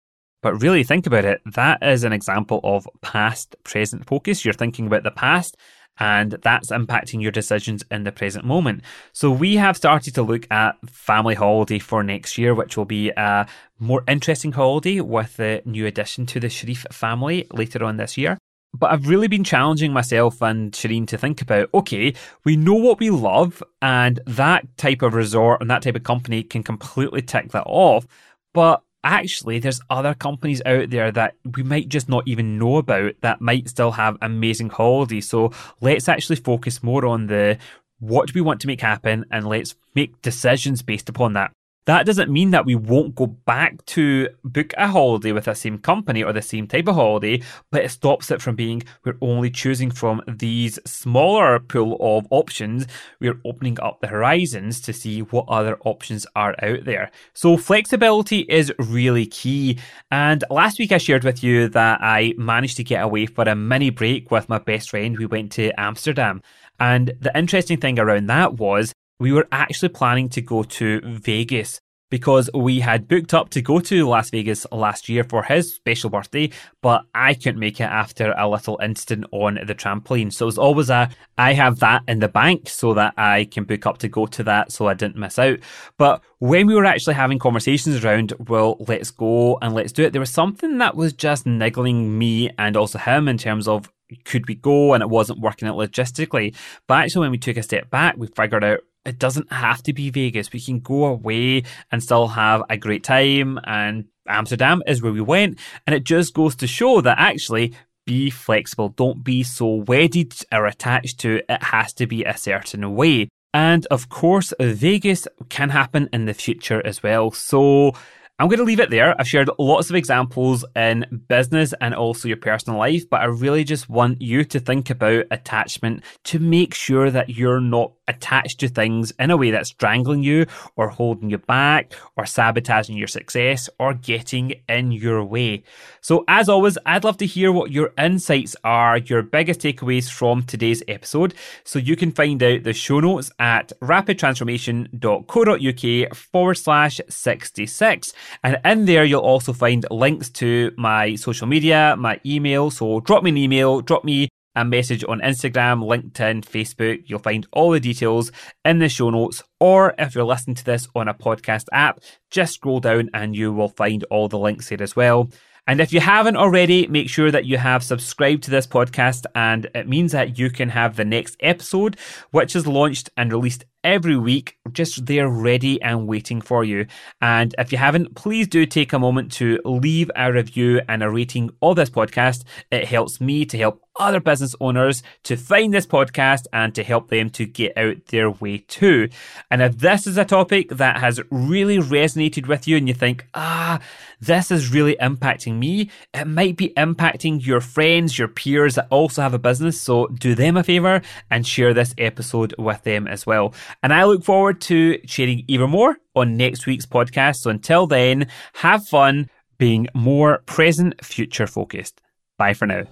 But 0.42 0.62
really 0.62 0.84
think 0.84 1.06
about 1.06 1.24
it. 1.24 1.40
That 1.54 1.82
is 1.82 2.04
an 2.04 2.12
example 2.12 2.60
of 2.62 2.86
past 3.00 3.56
present 3.64 4.06
focus. 4.06 4.44
You're 4.44 4.54
thinking 4.54 4.86
about 4.86 5.02
the 5.02 5.10
past 5.10 5.56
and 5.98 6.32
that's 6.42 6.70
impacting 6.70 7.22
your 7.22 7.32
decisions 7.32 7.82
in 7.90 8.04
the 8.04 8.12
present 8.12 8.44
moment. 8.44 8.82
So 9.12 9.30
we 9.30 9.56
have 9.56 9.76
started 9.76 10.14
to 10.14 10.22
look 10.22 10.50
at 10.50 10.76
family 10.88 11.34
holiday 11.34 11.78
for 11.78 12.02
next 12.02 12.38
year, 12.38 12.54
which 12.54 12.76
will 12.76 12.84
be 12.84 13.10
a 13.10 13.46
more 13.78 14.02
interesting 14.08 14.52
holiday 14.52 15.00
with 15.00 15.36
the 15.36 15.62
new 15.64 15.86
addition 15.86 16.26
to 16.26 16.40
the 16.40 16.48
Sharif 16.48 16.86
family 16.90 17.46
later 17.52 17.84
on 17.84 17.96
this 17.96 18.16
year. 18.16 18.38
But 18.74 18.92
I've 18.92 19.08
really 19.08 19.28
been 19.28 19.44
challenging 19.44 19.92
myself 19.92 20.42
and 20.42 20.72
Shireen 20.72 21.06
to 21.08 21.18
think 21.18 21.40
about 21.40 21.70
okay, 21.72 22.14
we 22.44 22.56
know 22.56 22.74
what 22.74 23.00
we 23.00 23.10
love, 23.10 23.62
and 23.80 24.20
that 24.26 24.76
type 24.76 25.02
of 25.02 25.14
resort 25.14 25.60
and 25.60 25.70
that 25.70 25.82
type 25.82 25.96
of 25.96 26.02
company 26.02 26.42
can 26.42 26.62
completely 26.62 27.22
tick 27.22 27.52
that 27.52 27.64
off. 27.66 28.06
But 28.52 28.82
actually, 29.08 29.58
there's 29.58 29.80
other 29.88 30.14
companies 30.14 30.60
out 30.66 30.90
there 30.90 31.10
that 31.10 31.34
we 31.56 31.62
might 31.62 31.88
just 31.88 32.08
not 32.08 32.28
even 32.28 32.58
know 32.58 32.76
about 32.76 33.14
that 33.22 33.40
might 33.40 33.68
still 33.68 33.92
have 33.92 34.16
amazing 34.20 34.68
holidays. 34.68 35.28
So 35.28 35.52
let's 35.80 36.08
actually 36.08 36.36
focus 36.36 36.82
more 36.82 37.06
on 37.06 37.26
the 37.26 37.58
what 38.00 38.28
do 38.28 38.32
we 38.34 38.40
want 38.40 38.60
to 38.60 38.66
make 38.66 38.80
happen 38.80 39.24
and 39.30 39.48
let's 39.48 39.74
make 39.94 40.20
decisions 40.22 40.82
based 40.82 41.08
upon 41.08 41.32
that. 41.32 41.50
That 41.88 42.04
doesn't 42.04 42.30
mean 42.30 42.50
that 42.50 42.66
we 42.66 42.74
won't 42.74 43.14
go 43.14 43.28
back 43.28 43.82
to 43.86 44.28
book 44.44 44.74
a 44.76 44.88
holiday 44.88 45.32
with 45.32 45.46
the 45.46 45.54
same 45.54 45.78
company 45.78 46.22
or 46.22 46.34
the 46.34 46.42
same 46.42 46.66
type 46.66 46.86
of 46.86 46.96
holiday, 46.96 47.40
but 47.70 47.82
it 47.82 47.88
stops 47.88 48.30
it 48.30 48.42
from 48.42 48.56
being 48.56 48.82
we're 49.06 49.16
only 49.22 49.48
choosing 49.48 49.90
from 49.90 50.20
these 50.28 50.78
smaller 50.84 51.58
pool 51.58 51.96
of 51.98 52.26
options. 52.28 52.86
We're 53.20 53.40
opening 53.42 53.80
up 53.80 54.02
the 54.02 54.08
horizons 54.08 54.82
to 54.82 54.92
see 54.92 55.20
what 55.20 55.46
other 55.48 55.78
options 55.86 56.26
are 56.36 56.54
out 56.62 56.84
there. 56.84 57.10
So 57.32 57.56
flexibility 57.56 58.40
is 58.40 58.70
really 58.78 59.24
key. 59.24 59.78
And 60.10 60.44
last 60.50 60.78
week 60.78 60.92
I 60.92 60.98
shared 60.98 61.24
with 61.24 61.42
you 61.42 61.70
that 61.70 62.02
I 62.02 62.34
managed 62.36 62.76
to 62.76 62.84
get 62.84 63.02
away 63.02 63.24
for 63.24 63.44
a 63.44 63.56
mini 63.56 63.88
break 63.88 64.30
with 64.30 64.46
my 64.50 64.58
best 64.58 64.90
friend. 64.90 65.16
We 65.16 65.24
went 65.24 65.52
to 65.52 65.72
Amsterdam. 65.80 66.42
And 66.78 67.14
the 67.18 67.36
interesting 67.36 67.78
thing 67.78 67.98
around 67.98 68.26
that 68.26 68.58
was 68.58 68.92
we 69.18 69.32
were 69.32 69.48
actually 69.50 69.88
planning 69.88 70.28
to 70.30 70.40
go 70.40 70.62
to 70.62 71.00
Vegas 71.04 71.80
because 72.10 72.48
we 72.54 72.80
had 72.80 73.06
booked 73.06 73.34
up 73.34 73.50
to 73.50 73.60
go 73.60 73.80
to 73.80 74.08
Las 74.08 74.30
Vegas 74.30 74.66
last 74.72 75.08
year 75.08 75.24
for 75.24 75.42
his 75.42 75.74
special 75.74 76.08
birthday, 76.08 76.50
but 76.80 77.02
I 77.14 77.34
couldn't 77.34 77.58
make 77.58 77.80
it 77.80 77.84
after 77.84 78.32
a 78.32 78.48
little 78.48 78.78
incident 78.82 79.26
on 79.30 79.58
the 79.66 79.74
trampoline. 79.74 80.32
So 80.32 80.46
it 80.46 80.46
was 80.46 80.58
always 80.58 80.90
a 80.90 81.10
I 81.36 81.52
have 81.52 81.80
that 81.80 82.02
in 82.08 82.20
the 82.20 82.28
bank 82.28 82.68
so 82.68 82.94
that 82.94 83.14
I 83.16 83.44
can 83.44 83.64
book 83.64 83.86
up 83.86 83.98
to 83.98 84.08
go 84.08 84.26
to 84.26 84.42
that 84.44 84.72
so 84.72 84.86
I 84.86 84.94
didn't 84.94 85.16
miss 85.16 85.38
out. 85.38 85.58
But 85.98 86.22
when 86.38 86.66
we 86.66 86.74
were 86.74 86.86
actually 86.86 87.14
having 87.14 87.38
conversations 87.38 88.02
around, 88.04 88.32
well, 88.38 88.76
let's 88.88 89.10
go 89.10 89.58
and 89.60 89.74
let's 89.74 89.92
do 89.92 90.04
it, 90.04 90.12
there 90.12 90.20
was 90.20 90.30
something 90.30 90.78
that 90.78 90.96
was 90.96 91.12
just 91.12 91.46
niggling 91.46 92.16
me 92.18 92.50
and 92.58 92.76
also 92.76 92.98
him 92.98 93.28
in 93.28 93.38
terms 93.38 93.68
of 93.68 93.92
could 94.24 94.48
we 94.48 94.54
go 94.54 94.94
and 94.94 95.02
it 95.02 95.10
wasn't 95.10 95.40
working 95.40 95.68
out 95.68 95.76
logistically. 95.76 96.54
But 96.86 97.04
actually, 97.04 97.20
when 97.20 97.32
we 97.32 97.38
took 97.38 97.58
a 97.58 97.62
step 97.62 97.90
back, 97.90 98.16
we 98.16 98.26
figured 98.28 98.64
out 98.64 98.80
it 99.08 99.18
doesn't 99.18 99.50
have 99.50 99.82
to 99.84 99.92
be 99.92 100.10
Vegas. 100.10 100.52
We 100.52 100.60
can 100.60 100.80
go 100.80 101.06
away 101.06 101.62
and 101.90 102.02
still 102.02 102.28
have 102.28 102.62
a 102.68 102.76
great 102.76 103.02
time. 103.02 103.58
And 103.64 104.04
Amsterdam 104.28 104.82
is 104.86 105.02
where 105.02 105.12
we 105.12 105.22
went. 105.22 105.58
And 105.86 105.96
it 105.96 106.04
just 106.04 106.34
goes 106.34 106.54
to 106.56 106.66
show 106.66 107.00
that 107.00 107.18
actually 107.18 107.74
be 108.06 108.28
flexible. 108.28 108.90
Don't 108.90 109.24
be 109.24 109.42
so 109.42 109.66
wedded 109.86 110.34
or 110.52 110.66
attached 110.66 111.20
to 111.20 111.40
it 111.48 111.62
has 111.62 111.92
to 111.94 112.06
be 112.06 112.24
a 112.24 112.36
certain 112.36 112.94
way. 112.94 113.28
And 113.54 113.86
of 113.86 114.10
course, 114.10 114.52
Vegas 114.60 115.26
can 115.48 115.70
happen 115.70 116.10
in 116.12 116.26
the 116.26 116.34
future 116.34 116.84
as 116.86 117.02
well. 117.02 117.30
So 117.30 117.92
I'm 118.38 118.48
going 118.48 118.58
to 118.58 118.64
leave 118.64 118.78
it 118.78 118.90
there. 118.90 119.18
I've 119.18 119.26
shared 119.26 119.50
lots 119.58 119.90
of 119.90 119.96
examples 119.96 120.64
in 120.76 121.24
business 121.28 121.74
and 121.80 121.94
also 121.94 122.28
your 122.28 122.36
personal 122.36 122.78
life, 122.78 123.08
but 123.10 123.20
I 123.20 123.24
really 123.24 123.64
just 123.64 123.88
want 123.88 124.22
you 124.22 124.44
to 124.44 124.60
think 124.60 124.90
about 124.90 125.24
attachment 125.30 126.04
to 126.24 126.38
make 126.38 126.72
sure 126.72 127.10
that 127.10 127.30
you're 127.30 127.60
not 127.60 127.92
attached 128.08 128.58
to 128.60 128.68
things 128.68 129.12
in 129.18 129.30
a 129.30 129.36
way 129.36 129.50
that's 129.50 129.68
strangling 129.68 130.22
you 130.22 130.46
or 130.76 130.88
holding 130.88 131.28
you 131.30 131.38
back 131.38 131.92
or 132.16 132.24
sabotaging 132.26 132.96
your 132.96 133.06
success 133.06 133.70
or 133.78 133.94
getting 133.94 134.54
in 134.68 134.90
your 134.90 135.24
way. 135.24 135.62
So, 136.00 136.24
as 136.26 136.48
always, 136.48 136.76
I'd 136.86 137.04
love 137.04 137.18
to 137.18 137.26
hear 137.26 137.52
what 137.52 137.70
your 137.70 137.92
insights 137.98 138.56
are, 138.64 138.96
your 138.98 139.22
biggest 139.22 139.60
takeaways 139.60 140.10
from 140.10 140.42
today's 140.42 140.82
episode. 140.88 141.34
So, 141.64 141.78
you 141.78 141.94
can 141.96 142.12
find 142.12 142.42
out 142.42 142.64
the 142.64 142.72
show 142.72 143.00
notes 143.00 143.30
at 143.38 143.72
rapidtransformation.co.uk 143.82 146.16
forward 146.16 146.54
slash 146.54 147.00
66. 147.08 148.14
And 148.42 148.58
in 148.64 148.86
there, 148.86 149.04
you'll 149.04 149.20
also 149.20 149.52
find 149.52 149.84
links 149.90 150.30
to 150.30 150.72
my 150.76 151.14
social 151.16 151.46
media, 151.46 151.94
my 151.98 152.18
email. 152.24 152.70
So, 152.70 153.00
drop 153.00 153.22
me 153.22 153.28
an 153.30 153.36
email, 153.36 153.82
drop 153.82 154.04
me 154.04 154.30
a 154.58 154.64
message 154.64 155.04
on 155.06 155.20
Instagram, 155.20 155.84
LinkedIn, 155.84 156.44
Facebook. 156.44 157.04
You'll 157.06 157.20
find 157.20 157.46
all 157.52 157.70
the 157.70 157.78
details 157.78 158.32
in 158.64 158.80
the 158.80 158.88
show 158.88 159.10
notes. 159.10 159.40
Or 159.60 159.94
if 159.98 160.16
you're 160.16 160.24
listening 160.24 160.56
to 160.56 160.64
this 160.64 160.88
on 160.96 161.06
a 161.06 161.14
podcast 161.14 161.66
app, 161.72 162.00
just 162.30 162.54
scroll 162.54 162.80
down 162.80 163.08
and 163.14 163.36
you 163.36 163.52
will 163.52 163.68
find 163.68 164.02
all 164.10 164.28
the 164.28 164.38
links 164.38 164.68
there 164.68 164.82
as 164.82 164.96
well. 164.96 165.30
And 165.68 165.82
if 165.82 165.92
you 165.92 166.00
haven't 166.00 166.36
already, 166.36 166.86
make 166.86 167.10
sure 167.10 167.30
that 167.30 167.44
you 167.44 167.58
have 167.58 167.84
subscribed 167.84 168.44
to 168.44 168.50
this 168.50 168.66
podcast, 168.66 169.26
and 169.34 169.68
it 169.74 169.86
means 169.86 170.12
that 170.12 170.38
you 170.38 170.48
can 170.48 170.70
have 170.70 170.96
the 170.96 171.04
next 171.04 171.36
episode, 171.40 171.98
which 172.30 172.56
is 172.56 172.66
launched 172.66 173.10
and 173.18 173.30
released 173.30 173.66
every 173.84 174.16
week, 174.16 174.56
just 174.72 175.04
there 175.04 175.28
ready 175.28 175.80
and 175.82 176.06
waiting 176.06 176.40
for 176.40 176.64
you. 176.64 176.86
And 177.20 177.54
if 177.58 177.70
you 177.70 177.76
haven't, 177.76 178.14
please 178.14 178.48
do 178.48 178.64
take 178.64 178.94
a 178.94 178.98
moment 178.98 179.30
to 179.32 179.60
leave 179.66 180.10
a 180.16 180.32
review 180.32 180.80
and 180.88 181.02
a 181.02 181.10
rating 181.10 181.50
of 181.60 181.76
this 181.76 181.90
podcast. 181.90 182.44
It 182.70 182.86
helps 182.86 183.20
me 183.20 183.44
to 183.44 183.58
help 183.58 183.82
other 183.98 184.20
business 184.20 184.54
owners 184.60 185.02
to 185.24 185.36
find 185.36 185.74
this 185.74 185.86
podcast 185.86 186.46
and 186.52 186.74
to 186.74 186.84
help 186.84 187.08
them 187.08 187.30
to 187.30 187.44
get 187.46 187.76
out 187.76 188.06
their 188.06 188.30
way 188.30 188.58
too. 188.58 189.08
And 189.50 189.62
if 189.62 189.78
this 189.78 190.06
is 190.06 190.16
a 190.16 190.24
topic 190.24 190.70
that 190.70 190.98
has 190.98 191.20
really 191.30 191.78
resonated 191.78 192.46
with 192.46 192.66
you 192.66 192.76
and 192.76 192.88
you 192.88 192.94
think, 192.94 193.26
ah, 193.34 193.80
this 194.20 194.50
is 194.50 194.72
really 194.72 194.96
impacting 195.00 195.58
me, 195.58 195.90
it 196.14 196.26
might 196.26 196.56
be 196.56 196.70
impacting 196.70 197.44
your 197.44 197.60
friends, 197.60 198.18
your 198.18 198.28
peers 198.28 198.76
that 198.76 198.88
also 198.90 199.22
have 199.22 199.34
a 199.34 199.38
business. 199.38 199.80
So 199.80 200.06
do 200.06 200.34
them 200.34 200.56
a 200.56 200.64
favor 200.64 201.02
and 201.30 201.46
share 201.46 201.74
this 201.74 201.94
episode 201.98 202.54
with 202.58 202.82
them 202.82 203.06
as 203.06 203.26
well. 203.26 203.54
And 203.82 203.92
I 203.92 204.04
look 204.04 204.24
forward 204.24 204.60
to 204.62 204.98
sharing 205.06 205.44
even 205.48 205.70
more 205.70 205.96
on 206.14 206.36
next 206.36 206.66
week's 206.66 206.86
podcast. 206.86 207.36
So 207.36 207.50
until 207.50 207.86
then, 207.86 208.28
have 208.54 208.86
fun 208.86 209.30
being 209.58 209.88
more 209.94 210.38
present, 210.46 211.04
future 211.04 211.46
focused. 211.46 212.00
Bye 212.36 212.54
for 212.54 212.66
now. 212.66 212.84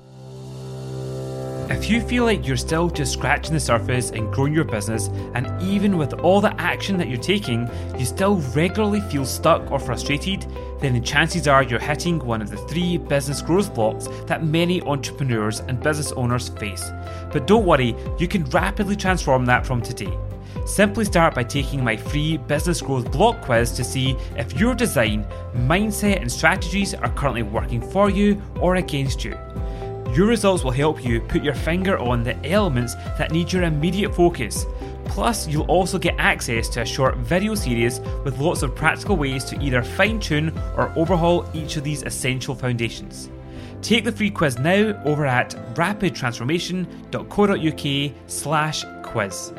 If 1.69 1.91
you 1.91 2.01
feel 2.01 2.23
like 2.23 2.47
you're 2.47 2.57
still 2.57 2.89
just 2.89 3.13
scratching 3.13 3.53
the 3.53 3.59
surface 3.59 4.11
and 4.11 4.33
growing 4.33 4.55
your 4.55 4.63
business, 4.63 5.09
and 5.35 5.51
even 5.61 5.99
with 5.99 6.13
all 6.21 6.41
the 6.41 6.55
action 6.61 6.97
that 6.99 7.09
you're 7.09 7.19
taking, 7.19 7.69
you 7.99 8.05
still 8.05 8.37
regularly 8.55 9.01
feel 9.01 9.27
stuck 9.27 9.73
or 9.73 9.81
frustrated, 9.81 10.47
then 10.79 10.95
the 10.95 11.01
chances 11.01 11.49
are 11.49 11.65
you're 11.65 11.81
hitting 11.81 12.21
one 12.21 12.41
of 12.41 12.51
the 12.51 12.57
three 12.57 12.99
business 12.99 13.43
growth 13.43 13.75
blocks 13.75 14.07
that 14.27 14.45
many 14.45 14.81
entrepreneurs 14.83 15.59
and 15.59 15.83
business 15.83 16.13
owners 16.13 16.51
face. 16.51 16.89
But 17.33 17.49
don't 17.49 17.67
worry, 17.67 17.97
you 18.17 18.29
can 18.29 18.45
rapidly 18.45 18.95
transform 18.95 19.45
that 19.47 19.67
from 19.67 19.83
today. 19.83 20.17
Simply 20.67 21.05
start 21.05 21.35
by 21.35 21.43
taking 21.43 21.83
my 21.83 21.97
free 21.97 22.37
business 22.37 22.81
growth 22.81 23.11
block 23.11 23.43
quiz 23.43 23.73
to 23.73 23.83
see 23.83 24.17
if 24.37 24.59
your 24.59 24.77
design, 24.77 25.27
mindset, 25.55 26.21
and 26.21 26.31
strategies 26.31 26.95
are 26.95 27.11
currently 27.15 27.43
working 27.43 27.81
for 27.81 28.09
you 28.09 28.41
or 28.61 28.77
against 28.77 29.25
you. 29.25 29.37
Your 30.15 30.27
results 30.27 30.65
will 30.65 30.71
help 30.71 31.05
you 31.05 31.21
put 31.21 31.43
your 31.43 31.55
finger 31.55 31.99
on 31.99 32.23
the 32.23 32.37
elements 32.49 32.95
that 33.19 33.33
need 33.33 33.53
your 33.53 33.65
immediate 33.65 34.15
focus. 34.15 34.65
Plus, 35.07 35.49
you'll 35.49 35.65
also 35.65 35.99
get 35.99 36.15
access 36.19 36.69
to 36.71 36.81
a 36.83 36.87
short 36.87 37.17
video 37.19 37.55
series 37.55 38.01
with 38.25 38.39
lots 38.39 38.63
of 38.63 38.75
practical 38.75 39.17
ways 39.17 39.45
to 39.45 39.61
either 39.61 39.83
fine 39.83 40.19
tune 40.21 40.57
or 40.77 40.93
overhaul 40.97 41.47
each 41.55 41.77
of 41.77 41.85
these 41.85 42.03
essential 42.03 42.55
foundations. 42.55 43.31
Take 43.83 44.05
the 44.05 44.13
free 44.13 44.31
quiz 44.31 44.59
now 44.59 44.99
over 45.05 45.27
at 45.27 45.51
rapidtransformation.co.uk 45.75 48.15
slash 48.27 48.85
quiz. 49.03 49.53